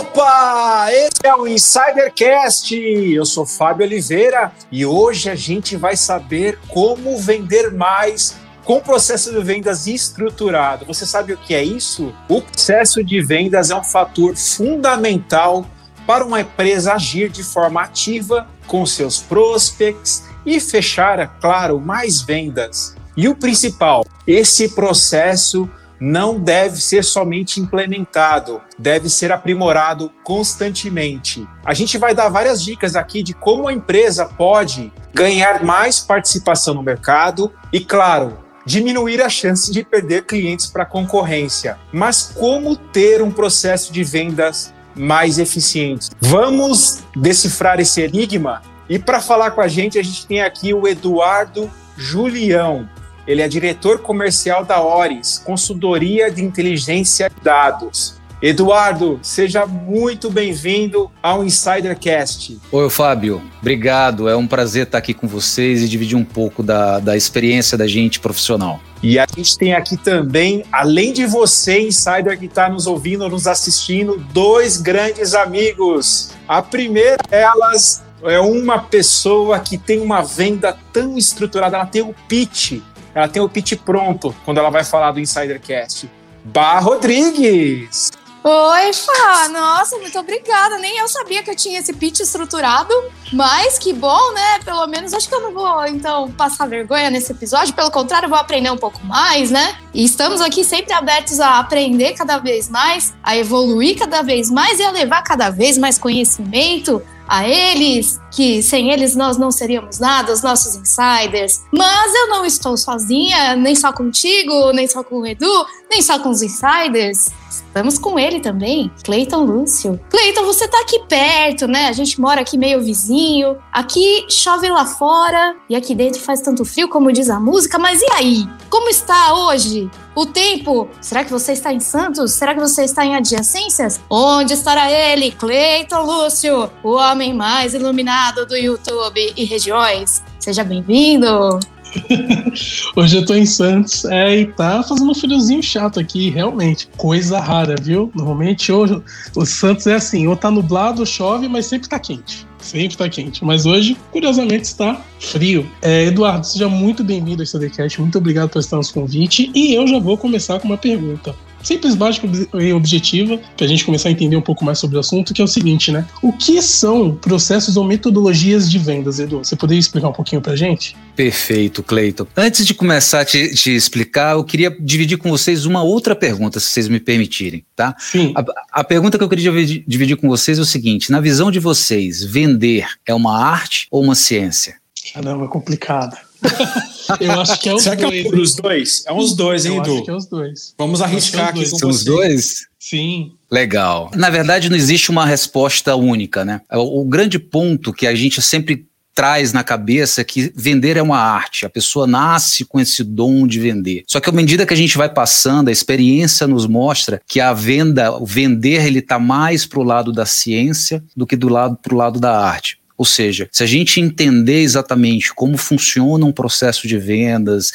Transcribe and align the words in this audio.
Opa! 0.00 0.86
Esse 0.90 1.26
é 1.26 1.34
o 1.34 1.46
Insidercast. 1.46 2.74
Eu 2.74 3.26
sou 3.26 3.44
Fábio 3.44 3.84
Oliveira 3.84 4.50
e 4.72 4.86
hoje 4.86 5.28
a 5.28 5.34
gente 5.34 5.76
vai 5.76 5.94
saber 5.94 6.58
como 6.68 7.18
vender 7.18 7.70
mais 7.70 8.34
com 8.64 8.78
o 8.78 8.80
processo 8.80 9.30
de 9.30 9.42
vendas 9.42 9.86
estruturado. 9.86 10.86
Você 10.86 11.04
sabe 11.04 11.34
o 11.34 11.36
que 11.36 11.54
é 11.54 11.62
isso? 11.62 12.14
O 12.30 12.40
processo 12.40 13.04
de 13.04 13.20
vendas 13.20 13.70
é 13.70 13.76
um 13.76 13.84
fator 13.84 14.34
fundamental 14.34 15.66
para 16.06 16.24
uma 16.24 16.40
empresa 16.40 16.94
agir 16.94 17.28
de 17.28 17.42
forma 17.42 17.82
ativa 17.82 18.48
com 18.66 18.86
seus 18.86 19.18
prospects 19.18 20.24
e 20.46 20.58
fechar, 20.60 21.18
é 21.18 21.28
claro, 21.42 21.78
mais 21.78 22.22
vendas. 22.22 22.96
E 23.14 23.28
o 23.28 23.36
principal, 23.36 24.06
esse 24.26 24.70
processo 24.70 25.68
não 26.00 26.40
deve 26.40 26.80
ser 26.80 27.04
somente 27.04 27.60
implementado, 27.60 28.60
deve 28.78 29.10
ser 29.10 29.30
aprimorado 29.30 30.10
constantemente. 30.24 31.46
A 31.64 31.74
gente 31.74 31.98
vai 31.98 32.14
dar 32.14 32.30
várias 32.30 32.62
dicas 32.62 32.96
aqui 32.96 33.22
de 33.22 33.34
como 33.34 33.68
a 33.68 33.72
empresa 33.72 34.24
pode 34.24 34.90
ganhar 35.12 35.62
mais 35.62 36.00
participação 36.00 36.74
no 36.74 36.82
mercado 36.82 37.52
e, 37.72 37.80
claro, 37.80 38.38
diminuir 38.64 39.20
a 39.20 39.28
chance 39.28 39.70
de 39.70 39.84
perder 39.84 40.24
clientes 40.24 40.66
para 40.66 40.84
a 40.84 40.86
concorrência. 40.86 41.78
Mas 41.92 42.32
como 42.34 42.76
ter 42.76 43.20
um 43.20 43.30
processo 43.30 43.92
de 43.92 44.02
vendas 44.02 44.72
mais 44.94 45.38
eficiente? 45.38 46.10
Vamos 46.20 47.00
decifrar 47.14 47.80
esse 47.80 48.00
enigma? 48.00 48.62
E 48.88 48.98
para 48.98 49.20
falar 49.20 49.52
com 49.52 49.60
a 49.60 49.68
gente, 49.68 49.98
a 49.98 50.02
gente 50.02 50.26
tem 50.26 50.42
aqui 50.42 50.74
o 50.74 50.86
Eduardo 50.86 51.70
Julião. 51.96 52.88
Ele 53.26 53.42
é 53.42 53.48
diretor 53.48 54.00
comercial 54.00 54.64
da 54.64 54.80
Ores, 54.80 55.42
consultoria 55.44 56.30
de 56.30 56.42
inteligência 56.42 57.28
de 57.28 57.42
dados. 57.42 58.20
Eduardo, 58.42 59.20
seja 59.22 59.66
muito 59.66 60.30
bem-vindo 60.30 61.10
ao 61.22 61.44
Insidercast. 61.44 62.58
Oi, 62.72 62.88
Fábio. 62.88 63.42
Obrigado. 63.60 64.30
É 64.30 64.34
um 64.34 64.46
prazer 64.46 64.84
estar 64.84 64.96
aqui 64.96 65.12
com 65.12 65.28
vocês 65.28 65.82
e 65.82 65.88
dividir 65.88 66.16
um 66.16 66.24
pouco 66.24 66.62
da, 66.62 66.98
da 67.00 67.14
experiência 67.14 67.76
da 67.76 67.86
gente 67.86 68.18
profissional. 68.18 68.80
E 69.02 69.18
a 69.18 69.26
gente 69.36 69.58
tem 69.58 69.74
aqui 69.74 69.94
também, 69.98 70.64
além 70.72 71.12
de 71.12 71.26
você, 71.26 71.80
Insider, 71.80 72.38
que 72.38 72.46
está 72.46 72.66
nos 72.70 72.86
ouvindo, 72.86 73.28
nos 73.28 73.46
assistindo, 73.46 74.16
dois 74.32 74.78
grandes 74.78 75.34
amigos. 75.34 76.30
A 76.48 76.62
primeira 76.62 77.18
delas 77.28 78.02
é 78.22 78.40
uma 78.40 78.78
pessoa 78.78 79.58
que 79.60 79.76
tem 79.76 80.00
uma 80.00 80.22
venda 80.22 80.76
tão 80.92 81.16
estruturada, 81.16 81.76
ela 81.76 81.86
tem 81.86 82.02
o 82.02 82.14
pitch 82.26 82.80
ela 83.14 83.28
tem 83.28 83.42
o 83.42 83.48
pitch 83.48 83.74
pronto 83.84 84.34
quando 84.44 84.58
ela 84.58 84.70
vai 84.70 84.84
falar 84.84 85.12
do 85.12 85.20
Insidercast. 85.20 86.10
Bar 86.44 86.80
Rodrigues! 86.80 88.10
Oi, 88.42 88.92
Fá! 88.94 89.48
Nossa, 89.50 89.98
muito 89.98 90.18
obrigada. 90.18 90.78
Nem 90.78 90.96
eu 90.96 91.06
sabia 91.08 91.42
que 91.42 91.50
eu 91.50 91.54
tinha 91.54 91.78
esse 91.78 91.92
pitch 91.92 92.20
estruturado, 92.20 92.94
mas 93.34 93.78
que 93.78 93.92
bom, 93.92 94.32
né? 94.32 94.60
Pelo 94.64 94.86
menos 94.86 95.12
acho 95.12 95.28
que 95.28 95.34
eu 95.34 95.42
não 95.42 95.52
vou, 95.52 95.84
então, 95.84 96.30
passar 96.32 96.66
vergonha 96.66 97.10
nesse 97.10 97.32
episódio. 97.32 97.74
Pelo 97.74 97.90
contrário, 97.90 98.24
eu 98.24 98.30
vou 98.30 98.38
aprender 98.38 98.70
um 98.70 98.78
pouco 98.78 99.04
mais, 99.04 99.50
né? 99.50 99.76
E 99.92 100.02
estamos 100.02 100.40
aqui 100.40 100.64
sempre 100.64 100.94
abertos 100.94 101.38
a 101.38 101.58
aprender 101.58 102.14
cada 102.14 102.38
vez 102.38 102.70
mais, 102.70 103.12
a 103.22 103.36
evoluir 103.36 103.98
cada 103.98 104.22
vez 104.22 104.50
mais 104.50 104.78
e 104.78 104.84
a 104.84 104.90
levar 104.90 105.20
cada 105.22 105.50
vez 105.50 105.76
mais 105.76 105.98
conhecimento 105.98 107.02
a 107.30 107.48
eles, 107.48 108.20
que 108.32 108.60
sem 108.60 108.90
eles 108.90 109.14
nós 109.14 109.36
não 109.38 109.52
seríamos 109.52 110.00
nada, 110.00 110.32
os 110.32 110.42
nossos 110.42 110.74
insiders. 110.74 111.62
Mas 111.70 112.12
eu 112.12 112.26
não 112.26 112.44
estou 112.44 112.76
sozinha, 112.76 113.54
nem 113.54 113.76
só 113.76 113.92
contigo, 113.92 114.72
nem 114.72 114.88
só 114.88 115.04
com 115.04 115.20
o 115.20 115.26
Edu, 115.26 115.64
nem 115.88 116.02
só 116.02 116.18
com 116.18 116.30
os 116.30 116.42
insiders. 116.42 117.26
Estamos 117.50 117.98
com 117.98 118.16
ele 118.16 118.38
também, 118.38 118.90
Cleiton 119.02 119.44
Lúcio. 119.44 120.00
Cleiton, 120.08 120.44
você 120.44 120.68
tá 120.68 120.80
aqui 120.80 121.00
perto, 121.08 121.66
né? 121.66 121.88
A 121.88 121.92
gente 121.92 122.20
mora 122.20 122.40
aqui 122.40 122.56
meio 122.56 122.80
vizinho. 122.80 123.56
Aqui 123.72 124.24
chove 124.30 124.68
lá 124.68 124.86
fora 124.86 125.56
e 125.68 125.74
aqui 125.74 125.94
dentro 125.94 126.20
faz 126.20 126.40
tanto 126.40 126.64
frio, 126.64 126.88
como 126.88 127.12
diz 127.12 127.28
a 127.28 127.40
música. 127.40 127.76
Mas 127.78 128.00
e 128.00 128.12
aí? 128.12 128.48
Como 128.70 128.88
está 128.88 129.34
hoje? 129.34 129.90
O 130.14 130.26
tempo? 130.26 130.88
Será 131.00 131.24
que 131.24 131.30
você 131.30 131.52
está 131.52 131.72
em 131.72 131.80
Santos? 131.80 132.32
Será 132.32 132.54
que 132.54 132.60
você 132.60 132.84
está 132.84 133.04
em 133.04 133.16
adjacências? 133.16 134.00
Onde 134.08 134.54
estará 134.54 134.90
ele, 134.90 135.32
Cleiton 135.32 136.02
Lúcio, 136.02 136.70
o 136.84 136.92
homem 136.92 137.34
mais 137.34 137.74
iluminado 137.74 138.46
do 138.46 138.56
YouTube 138.56 139.32
e 139.36 139.44
regiões? 139.44 140.22
Seja 140.38 140.62
bem-vindo! 140.62 141.58
Hoje 142.96 143.16
eu 143.16 143.24
tô 143.24 143.34
em 143.34 143.46
Santos, 143.46 144.04
é, 144.04 144.40
e 144.40 144.46
tá 144.46 144.82
fazendo 144.82 145.10
um 145.10 145.14
friozinho 145.14 145.62
chato 145.62 146.00
aqui, 146.00 146.30
realmente. 146.30 146.88
Coisa 146.96 147.38
rara, 147.40 147.74
viu? 147.80 148.10
Normalmente 148.14 148.72
hoje 148.72 149.00
o 149.34 149.44
Santos 149.44 149.86
é 149.86 149.94
assim, 149.94 150.26
ou 150.26 150.36
tá 150.36 150.50
nublado, 150.50 151.00
ou 151.00 151.06
chove, 151.06 151.48
mas 151.48 151.66
sempre 151.66 151.88
tá 151.88 151.98
quente. 151.98 152.46
Sempre 152.58 152.96
tá 152.96 153.08
quente. 153.08 153.44
Mas 153.44 153.64
hoje, 153.64 153.96
curiosamente, 154.12 154.64
está 154.64 155.00
frio. 155.18 155.68
É, 155.80 156.04
Eduardo, 156.06 156.46
seja 156.46 156.68
muito 156.68 157.02
bem-vindo 157.02 157.40
ao 157.40 157.44
Estadecast. 157.44 158.00
Muito 158.00 158.18
obrigado 158.18 158.50
por 158.50 158.58
estar 158.58 158.76
nos 158.76 158.90
convite. 158.90 159.50
E 159.54 159.74
eu 159.74 159.86
já 159.86 159.98
vou 159.98 160.18
começar 160.18 160.60
com 160.60 160.68
uma 160.68 160.76
pergunta 160.76 161.34
simples, 161.62 161.94
básica 161.94 162.28
e 162.54 162.72
objetiva, 162.72 163.38
para 163.56 163.66
a 163.66 163.68
gente 163.68 163.84
começar 163.84 164.08
a 164.08 164.12
entender 164.12 164.36
um 164.36 164.42
pouco 164.42 164.64
mais 164.64 164.78
sobre 164.78 164.96
o 164.96 165.00
assunto, 165.00 165.34
que 165.34 165.40
é 165.40 165.44
o 165.44 165.48
seguinte, 165.48 165.90
né? 165.92 166.06
O 166.22 166.32
que 166.32 166.60
são 166.62 167.14
processos 167.14 167.76
ou 167.76 167.84
metodologias 167.84 168.70
de 168.70 168.78
vendas, 168.78 169.18
Edu? 169.18 169.38
Você 169.38 169.56
poderia 169.56 169.80
explicar 169.80 170.08
um 170.08 170.12
pouquinho 170.12 170.40
para 170.40 170.52
a 170.52 170.56
gente? 170.56 170.96
Perfeito, 171.14 171.82
Cleiton. 171.82 172.26
Antes 172.36 172.66
de 172.66 172.74
começar 172.74 173.20
a 173.20 173.24
te, 173.24 173.54
te, 173.54 173.74
explicar, 173.74 174.32
eu 174.32 174.44
queria 174.44 174.74
dividir 174.80 175.18
com 175.18 175.30
vocês 175.30 175.66
uma 175.66 175.82
outra 175.82 176.14
pergunta, 176.14 176.58
se 176.58 176.66
vocês 176.66 176.88
me 176.88 177.00
permitirem, 177.00 177.64
tá? 177.76 177.94
Sim. 177.98 178.32
A, 178.36 178.80
a 178.80 178.84
pergunta 178.84 179.18
que 179.18 179.24
eu 179.24 179.28
queria 179.28 179.50
dividir, 179.50 179.84
dividir 179.86 180.16
com 180.16 180.28
vocês 180.28 180.58
é 180.58 180.62
o 180.62 180.64
seguinte: 180.64 181.10
na 181.10 181.20
visão 181.20 181.50
de 181.50 181.58
vocês, 181.58 182.24
vender 182.24 182.86
é 183.06 183.14
uma 183.14 183.38
arte 183.38 183.86
ou 183.90 184.02
uma 184.02 184.14
ciência? 184.14 184.76
Caramba, 185.12 185.44
é 185.44 185.48
complicado. 185.48 186.16
eu 187.20 187.32
acho 187.40 187.58
que 187.60 187.68
é 187.68 187.74
os 187.74 187.82
Será 187.82 187.96
dois. 187.96 188.10
Será 188.10 188.22
que 188.22 188.28
é 188.28 188.30
um 188.30 188.36
dos 188.36 188.54
dois? 188.54 189.04
É 189.06 189.12
uns 189.12 189.34
dois, 189.34 189.66
hein, 189.66 189.78
Edu? 189.78 189.94
Acho 189.94 190.04
que 190.04 190.10
é 190.10 190.14
os 190.14 190.26
dois. 190.26 190.74
Vamos 190.78 191.02
arriscar 191.02 191.48
aqui 191.48 191.68
com 191.68 191.78
São 191.78 191.88
os 191.88 192.04
dois? 192.04 192.66
Sim. 192.78 193.32
Legal. 193.50 194.10
Na 194.14 194.30
verdade, 194.30 194.68
não 194.68 194.76
existe 194.76 195.10
uma 195.10 195.26
resposta 195.26 195.94
única, 195.96 196.44
né? 196.44 196.60
O, 196.72 197.02
o 197.02 197.04
grande 197.04 197.38
ponto 197.38 197.92
que 197.92 198.06
a 198.06 198.14
gente 198.14 198.40
sempre 198.40 198.86
traz 199.14 199.52
na 199.52 199.62
cabeça 199.62 200.22
é 200.22 200.24
que 200.24 200.50
vender 200.56 200.96
é 200.96 201.02
uma 201.02 201.18
arte, 201.18 201.66
a 201.66 201.68
pessoa 201.68 202.06
nasce 202.06 202.64
com 202.64 202.80
esse 202.80 203.04
dom 203.04 203.46
de 203.46 203.60
vender. 203.60 204.02
Só 204.06 204.18
que 204.20 204.30
à 204.30 204.32
medida 204.32 204.64
que 204.64 204.72
a 204.72 204.76
gente 204.76 204.96
vai 204.96 205.08
passando, 205.08 205.68
a 205.68 205.72
experiência 205.72 206.46
nos 206.46 206.66
mostra 206.66 207.20
que 207.28 207.38
a 207.38 207.52
venda, 207.52 208.12
o 208.12 208.24
vender, 208.24 208.86
ele 208.86 209.00
está 209.00 209.18
mais 209.18 209.66
para 209.66 209.80
o 209.80 209.82
lado 209.82 210.10
da 210.10 210.24
ciência 210.24 211.04
do 211.14 211.26
que 211.26 211.36
do 211.36 211.50
lado 211.50 211.76
para 211.82 211.94
o 211.94 211.98
lado 211.98 212.18
da 212.18 212.38
arte. 212.38 212.79
Ou 213.00 213.06
seja, 213.06 213.48
se 213.50 213.62
a 213.62 213.66
gente 213.66 213.98
entender 213.98 214.60
exatamente 214.60 215.34
como 215.34 215.56
funciona 215.56 216.26
um 216.26 216.32
processo 216.32 216.86
de 216.86 216.98
vendas, 216.98 217.72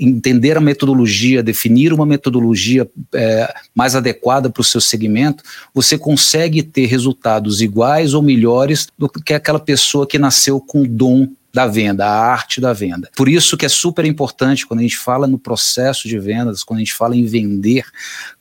entender 0.00 0.56
a 0.56 0.62
metodologia, 0.62 1.42
definir 1.42 1.92
uma 1.92 2.06
metodologia 2.06 2.88
é, 3.14 3.54
mais 3.74 3.94
adequada 3.94 4.48
para 4.48 4.62
o 4.62 4.64
seu 4.64 4.80
segmento, 4.80 5.44
você 5.74 5.98
consegue 5.98 6.62
ter 6.62 6.86
resultados 6.86 7.60
iguais 7.60 8.14
ou 8.14 8.22
melhores 8.22 8.88
do 8.96 9.10
que 9.10 9.34
aquela 9.34 9.60
pessoa 9.60 10.06
que 10.06 10.18
nasceu 10.18 10.58
com 10.58 10.84
o 10.84 10.88
dom 10.88 11.28
da 11.52 11.66
venda, 11.66 12.06
a 12.06 12.32
arte 12.32 12.60
da 12.60 12.72
venda. 12.72 13.10
Por 13.14 13.28
isso 13.28 13.58
que 13.58 13.66
é 13.66 13.68
super 13.68 14.06
importante 14.06 14.66
quando 14.66 14.80
a 14.80 14.84
gente 14.84 14.96
fala 14.96 15.26
no 15.26 15.38
processo 15.38 16.08
de 16.08 16.18
vendas, 16.18 16.64
quando 16.64 16.78
a 16.78 16.80
gente 16.80 16.94
fala 16.94 17.14
em 17.14 17.26
vender, 17.26 17.84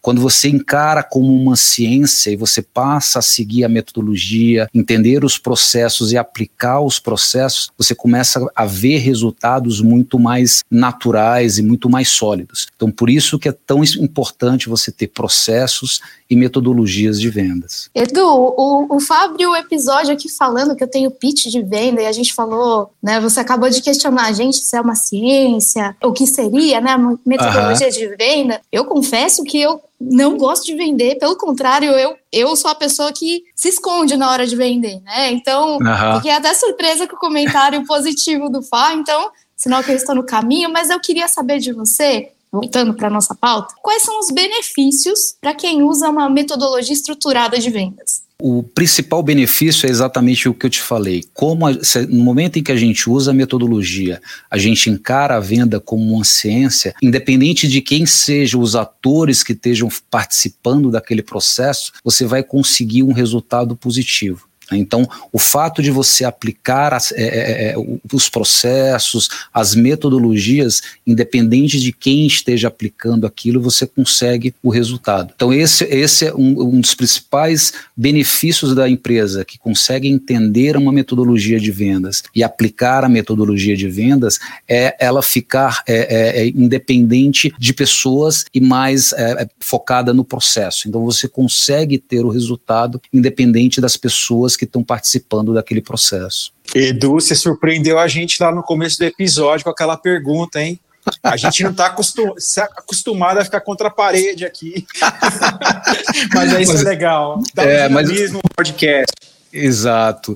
quando 0.02 0.20
você 0.20 0.50
encara 0.50 1.04
como 1.04 1.34
uma 1.34 1.56
ciência 1.56 2.32
e 2.32 2.36
você 2.36 2.62
passa 2.62 3.20
a 3.20 3.22
seguir 3.22 3.64
a 3.64 3.70
metodologia, 3.70 4.68
entender 4.74 5.24
os 5.24 5.38
processos 5.38 6.12
e 6.12 6.18
aplicar 6.18 6.82
os 6.82 7.00
processos, 7.00 7.72
você 7.78 7.94
começa 7.94 8.46
a 8.56 8.66
ver 8.66 8.98
resultados 8.98 9.82
muito 9.82 10.18
mais 10.18 10.64
naturais 10.70 11.58
e 11.58 11.64
muito 11.64 11.90
mais 11.90 12.10
sólidos. 12.10 12.68
Então, 12.76 12.92
por 12.92 13.10
isso 13.10 13.38
que 13.38 13.50
é 13.50 13.52
tão 13.52 13.84
importante 13.84 14.70
você 14.70 14.92
ter 14.92 15.08
processos 15.08 16.02
e 16.30 16.36
metodologias 16.36 17.20
de 17.20 17.30
vendas. 17.30 17.90
Edu, 17.94 18.26
o, 18.26 18.96
o 18.96 19.00
Fábio, 19.00 19.52
o 19.52 19.56
episódio 19.56 20.14
aqui 20.14 20.30
falando 20.30 20.76
que 20.76 20.84
eu 20.84 20.88
tenho 20.88 21.12
pitch 21.12 21.48
de 21.48 21.62
venda 21.62 22.02
e 22.02 22.06
a 22.06 22.12
gente 22.12 22.34
falou, 22.34 22.92
né? 23.04 23.20
Você 23.20 23.40
acabou 23.40 23.70
de 23.70 23.82
questionar 23.82 24.28
a 24.28 24.32
gente 24.32 24.58
se 24.58 24.76
é 24.76 24.82
uma 24.82 24.96
ciência, 24.96 25.96
o 26.02 26.14
que 26.14 26.26
seria, 26.26 26.80
né? 26.80 26.96
Metodologia 27.26 27.88
uhum. 27.88 27.94
de 27.94 28.08
venda. 28.16 28.62
Eu 28.72 28.86
confesso 28.86 29.44
que 29.44 29.60
eu 29.60 29.82
não 30.02 30.38
gosto 30.38 30.66
de 30.66 30.76
vender, 30.76 31.18
pelo 31.18 31.36
contrário, 31.36 31.92
eu, 31.92 32.16
eu 32.32 32.56
sou 32.56 32.72
a 32.72 32.76
pessoa 32.76 33.12
que 33.12 33.44
se 33.56 33.70
esconde 33.70 34.18
na 34.18 34.32
hora 34.32 34.48
de 34.48 34.56
vender, 34.56 35.00
né? 35.02 35.32
Então, 35.32 35.78
uhum. 35.78 36.16
fiquei 36.16 36.32
até 36.32 36.54
surpresa 36.54 37.08
com 37.08 37.16
o 37.16 37.20
comentário 37.20 37.84
positivo 37.88 38.50
do 38.50 38.62
Fá, 38.62 38.94
então, 38.94 39.30
sinal 39.56 39.84
que 39.84 39.92
eu 39.92 39.96
estou 39.96 40.16
no 40.16 40.26
caminho, 40.26 40.72
mas 40.72 40.90
eu 40.90 41.00
queria 41.00 41.28
saber 41.28 41.60
de 41.60 41.72
você 41.72 42.32
voltando 42.52 42.94
para 42.94 43.10
nossa 43.10 43.34
pauta, 43.34 43.74
quais 43.82 44.04
são 44.04 44.20
os 44.20 44.30
benefícios 44.30 45.36
para 45.40 45.54
quem 45.54 45.84
usa 45.84 46.10
uma 46.10 46.30
metodologia 46.30 46.94
estruturada 46.94 47.58
de 47.58 47.70
vendas? 47.70 48.24
O 48.44 48.64
principal 48.64 49.22
benefício 49.22 49.86
é 49.86 49.90
exatamente 49.92 50.50
o 50.50 50.54
que 50.56 50.66
eu 50.66 50.70
te 50.70 50.82
falei. 50.82 51.24
Como 51.32 51.68
a, 51.68 51.84
se, 51.84 52.08
no 52.08 52.24
momento 52.24 52.58
em 52.58 52.64
que 52.64 52.72
a 52.72 52.76
gente 52.76 53.08
usa 53.08 53.30
a 53.30 53.34
metodologia, 53.36 54.20
a 54.50 54.58
gente 54.58 54.90
encara 54.90 55.36
a 55.36 55.40
venda 55.40 55.80
como 55.80 56.16
uma 56.16 56.26
ciência, 56.26 56.96
independente 57.04 57.68
de 57.68 57.82
quem 57.82 58.04
sejam 58.08 58.60
os 58.60 58.76
atores 58.76 59.44
que 59.44 59.54
estejam 59.54 59.90
participando 60.10 60.90
daquele 60.90 61.22
processo, 61.22 61.92
você 62.04 62.26
vai 62.26 62.42
conseguir 62.42 63.04
um 63.04 63.14
resultado 63.14 63.76
positivo. 63.76 64.51
Né? 64.72 64.78
Então, 64.78 65.08
o 65.32 65.38
fato 65.38 65.82
de 65.84 65.92
você 65.92 66.24
aplicar 66.24 66.94
as, 66.94 67.12
é, 67.12 67.24
é, 67.24 67.72
é 67.72 67.76
os 68.12 68.30
processos, 68.30 69.30
as 69.54 69.76
metodologias, 69.76 70.82
independente 71.06 71.80
de 71.80 71.92
quem 71.92 72.26
esteja 72.26 72.70
aplicando 72.70 73.28
aquilo, 73.28 73.62
você 73.62 73.86
consegue 73.86 74.56
o 74.64 74.70
resultado. 74.70 75.34
Então, 75.36 75.54
esse, 75.54 75.84
esse 75.86 76.28
é 76.28 76.34
um, 76.34 76.76
um 76.76 76.80
dos 76.80 76.96
principais 76.96 77.74
benefícios 77.96 78.74
da 78.74 78.90
empresa, 78.90 79.44
que 79.44 79.60
consegue 79.60 80.08
entender 80.08 80.78
uma 80.78 80.92
metodologia 80.92 81.60
de 81.60 81.72
vendas 81.72 82.24
e 82.34 82.44
aplicar 82.44 83.04
a 83.04 83.10
metodologia 83.10 83.76
de 83.76 83.90
vendas, 83.90 84.40
é 84.68 84.96
ela 85.00 85.22
ficar 85.22 85.84
é, 85.88 86.40
é, 86.40 86.44
é 86.44 86.48
independente 86.48 87.54
de 87.60 87.74
pessoas 87.74 88.46
e 88.54 88.62
mais 88.62 89.14
focada 89.60 90.14
no 90.14 90.24
processo. 90.24 90.88
Então, 90.88 91.04
você 91.04 91.28
consegue 91.28 91.98
ter 91.98 92.24
o 92.24 92.30
resultado 92.30 93.02
independente 93.12 93.82
das 93.82 93.98
pessoas 93.98 94.56
que 94.62 94.66
estão 94.66 94.84
participando 94.84 95.56
daquele 95.56 95.82
processo. 95.82 96.54
Edu, 96.76 97.14
você 97.14 97.34
surpreendeu 97.34 97.98
a 97.98 98.08
gente 98.08 98.42
lá 98.42 98.54
no 98.54 98.62
começo 98.62 99.00
do 99.00 99.06
episódio 99.06 99.64
com 99.64 99.72
aquela 99.72 99.98
pergunta, 99.98 100.62
hein? 100.62 100.80
A 101.24 101.36
gente 101.36 101.64
não 101.64 101.72
está 101.72 101.88
acostum 101.88 102.36
acostumado 102.78 103.40
a 103.40 103.44
ficar 103.44 103.62
contra 103.62 103.88
a 103.88 103.92
parede 103.92 104.46
aqui. 104.46 104.86
mas 106.36 106.54
é 106.54 106.62
isso 106.62 106.78
é 106.78 106.84
legal. 106.84 107.42
Dá 107.56 107.64
é, 107.64 107.88
um 107.88 107.92
mas... 107.92 108.32
no 108.32 108.40
podcast. 108.56 109.12
Exato. 109.54 110.36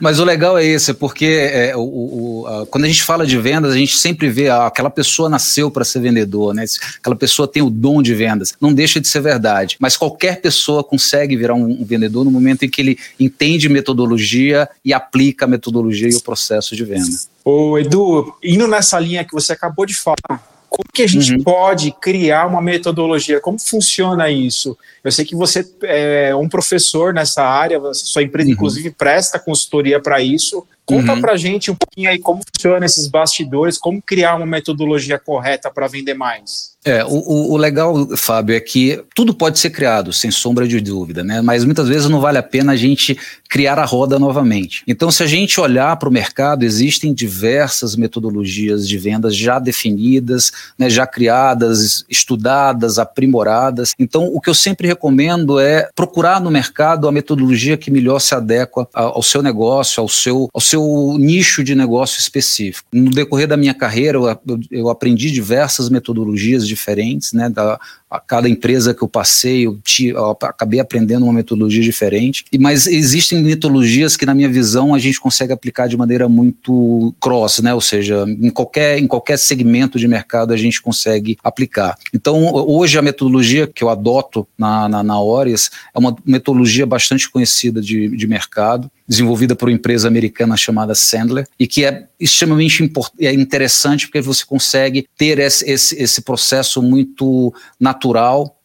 Mas 0.00 0.18
o 0.18 0.24
legal 0.24 0.56
é 0.56 0.64
esse, 0.64 0.94
porque 0.94 1.26
é, 1.26 1.76
o, 1.76 1.80
o, 1.80 2.46
a, 2.46 2.66
quando 2.66 2.84
a 2.84 2.86
gente 2.88 3.02
fala 3.02 3.26
de 3.26 3.36
vendas, 3.38 3.72
a 3.72 3.76
gente 3.76 3.96
sempre 3.96 4.28
vê 4.28 4.48
ah, 4.48 4.66
aquela 4.66 4.90
pessoa 4.90 5.28
nasceu 5.28 5.70
para 5.70 5.84
ser 5.84 6.00
vendedor, 6.00 6.54
né? 6.54 6.64
Aquela 6.98 7.16
pessoa 7.16 7.46
tem 7.46 7.62
o 7.62 7.70
dom 7.70 8.02
de 8.02 8.14
vendas. 8.14 8.54
Não 8.60 8.72
deixa 8.72 9.00
de 9.00 9.08
ser 9.08 9.20
verdade. 9.20 9.76
Mas 9.78 9.96
qualquer 9.96 10.40
pessoa 10.40 10.82
consegue 10.82 11.36
virar 11.36 11.54
um, 11.54 11.82
um 11.82 11.84
vendedor 11.84 12.24
no 12.24 12.30
momento 12.30 12.64
em 12.64 12.70
que 12.70 12.80
ele 12.80 12.98
entende 13.20 13.68
metodologia 13.68 14.68
e 14.84 14.92
aplica 14.92 15.44
a 15.44 15.48
metodologia 15.48 16.08
e 16.08 16.14
o 16.14 16.22
processo 16.22 16.74
de 16.74 16.84
venda. 16.84 17.16
Ô, 17.44 17.78
Edu, 17.78 18.34
indo 18.42 18.66
nessa 18.66 18.98
linha 18.98 19.24
que 19.24 19.32
você 19.32 19.52
acabou 19.52 19.86
de 19.86 19.94
falar, 19.94 20.57
como 20.68 20.84
que 20.92 21.02
a 21.02 21.06
gente 21.06 21.32
uhum. 21.32 21.42
pode 21.42 21.90
criar 21.92 22.46
uma 22.46 22.60
metodologia? 22.60 23.40
Como 23.40 23.58
funciona 23.58 24.30
isso? 24.30 24.76
Eu 25.02 25.10
sei 25.10 25.24
que 25.24 25.34
você 25.34 25.66
é 25.82 26.34
um 26.34 26.48
professor 26.48 27.14
nessa 27.14 27.42
área, 27.42 27.80
sua 27.94 28.22
empresa, 28.22 28.48
uhum. 28.48 28.54
inclusive, 28.54 28.90
presta 28.90 29.38
consultoria 29.38 30.00
para 30.00 30.20
isso. 30.20 30.66
Conta 30.88 31.12
uhum. 31.12 31.20
para 31.20 31.36
gente 31.36 31.70
um 31.70 31.74
pouquinho 31.74 32.08
aí 32.08 32.18
como 32.18 32.40
funciona 32.42 32.86
esses 32.86 33.08
bastidores, 33.08 33.76
como 33.76 34.00
criar 34.00 34.36
uma 34.36 34.46
metodologia 34.46 35.18
correta 35.18 35.70
para 35.70 35.86
vender 35.86 36.14
mais. 36.14 36.78
É, 36.84 37.04
o, 37.04 37.52
o, 37.52 37.56
legal, 37.58 38.16
Fábio, 38.16 38.56
é 38.56 38.60
que 38.60 39.02
tudo 39.14 39.34
pode 39.34 39.58
ser 39.58 39.68
criado, 39.68 40.12
sem 40.12 40.30
sombra 40.30 40.66
de 40.66 40.80
dúvida, 40.80 41.22
né? 41.22 41.42
Mas 41.42 41.62
muitas 41.62 41.86
vezes 41.88 42.08
não 42.08 42.20
vale 42.20 42.38
a 42.38 42.42
pena 42.42 42.72
a 42.72 42.76
gente 42.76 43.18
criar 43.50 43.78
a 43.78 43.84
roda 43.84 44.18
novamente. 44.18 44.84
Então, 44.86 45.10
se 45.10 45.22
a 45.22 45.26
gente 45.26 45.60
olhar 45.60 45.94
para 45.96 46.08
o 46.08 46.12
mercado, 46.12 46.62
existem 46.62 47.12
diversas 47.12 47.96
metodologias 47.96 48.88
de 48.88 48.96
vendas 48.96 49.36
já 49.36 49.58
definidas, 49.58 50.52
né, 50.78 50.88
já 50.88 51.06
criadas, 51.06 52.04
estudadas, 52.08 52.98
aprimoradas. 52.98 53.94
Então, 53.98 54.24
o 54.32 54.40
que 54.40 54.48
eu 54.48 54.54
sempre 54.54 54.86
recomendo 54.86 55.58
é 55.58 55.90
procurar 55.94 56.40
no 56.40 56.50
mercado 56.50 57.08
a 57.08 57.12
metodologia 57.12 57.76
que 57.76 57.90
melhor 57.90 58.20
se 58.20 58.34
adequa 58.34 58.88
ao 58.94 59.22
seu 59.22 59.42
negócio, 59.42 60.00
ao 60.00 60.08
seu, 60.08 60.48
ao 60.54 60.60
seu 60.60 60.77
nicho 61.18 61.62
de 61.64 61.74
negócio 61.74 62.18
específico. 62.18 62.88
No 62.92 63.10
decorrer 63.10 63.48
da 63.48 63.56
minha 63.56 63.74
carreira, 63.74 64.18
eu, 64.18 64.60
eu 64.70 64.88
aprendi 64.88 65.30
diversas 65.30 65.88
metodologias 65.88 66.66
diferentes, 66.66 67.32
né? 67.32 67.48
Da, 67.48 67.80
a 68.10 68.18
cada 68.18 68.48
empresa 68.48 68.94
que 68.94 69.02
eu 69.02 69.08
passei, 69.08 69.66
eu, 69.66 69.78
te, 69.82 70.08
eu, 70.08 70.30
acabei 70.30 70.80
aprendendo 70.80 71.24
uma 71.24 71.32
metodologia 71.32 71.82
diferente. 71.82 72.44
E, 72.50 72.58
mas 72.58 72.86
existem 72.86 73.42
metodologias 73.42 74.16
que, 74.16 74.26
na 74.26 74.34
minha 74.34 74.48
visão, 74.48 74.94
a 74.94 74.98
gente 74.98 75.20
consegue 75.20 75.52
aplicar 75.52 75.88
de 75.88 75.96
maneira 75.96 76.28
muito 76.28 77.14
cross, 77.20 77.60
né? 77.60 77.74
Ou 77.74 77.80
seja, 77.80 78.24
em 78.26 78.50
qualquer, 78.50 78.98
em 78.98 79.06
qualquer 79.06 79.38
segmento 79.38 79.98
de 79.98 80.08
mercado 80.08 80.52
a 80.52 80.56
gente 80.56 80.80
consegue 80.80 81.36
aplicar. 81.42 81.96
Então, 82.14 82.52
hoje 82.52 82.98
a 82.98 83.02
metodologia 83.02 83.66
que 83.66 83.84
eu 83.84 83.90
adoto 83.90 84.46
na, 84.56 84.88
na, 84.88 85.02
na 85.02 85.18
é 85.18 85.98
uma 85.98 86.16
metodologia 86.24 86.86
bastante 86.86 87.28
conhecida 87.28 87.82
de, 87.82 88.08
de 88.16 88.26
mercado 88.26 88.90
desenvolvida 89.08 89.56
por 89.56 89.68
uma 89.68 89.74
empresa 89.74 90.06
americana 90.06 90.56
chamada 90.56 90.94
Sandler, 90.94 91.46
e 91.58 91.66
que 91.66 91.84
é 91.84 92.06
extremamente 92.20 92.90
é 93.20 93.32
interessante 93.32 94.06
porque 94.06 94.20
você 94.20 94.44
consegue 94.44 95.06
ter 95.16 95.38
esse, 95.38 95.68
esse, 95.68 95.96
esse 95.96 96.20
processo 96.20 96.82
muito 96.82 97.54
natural 97.80 97.97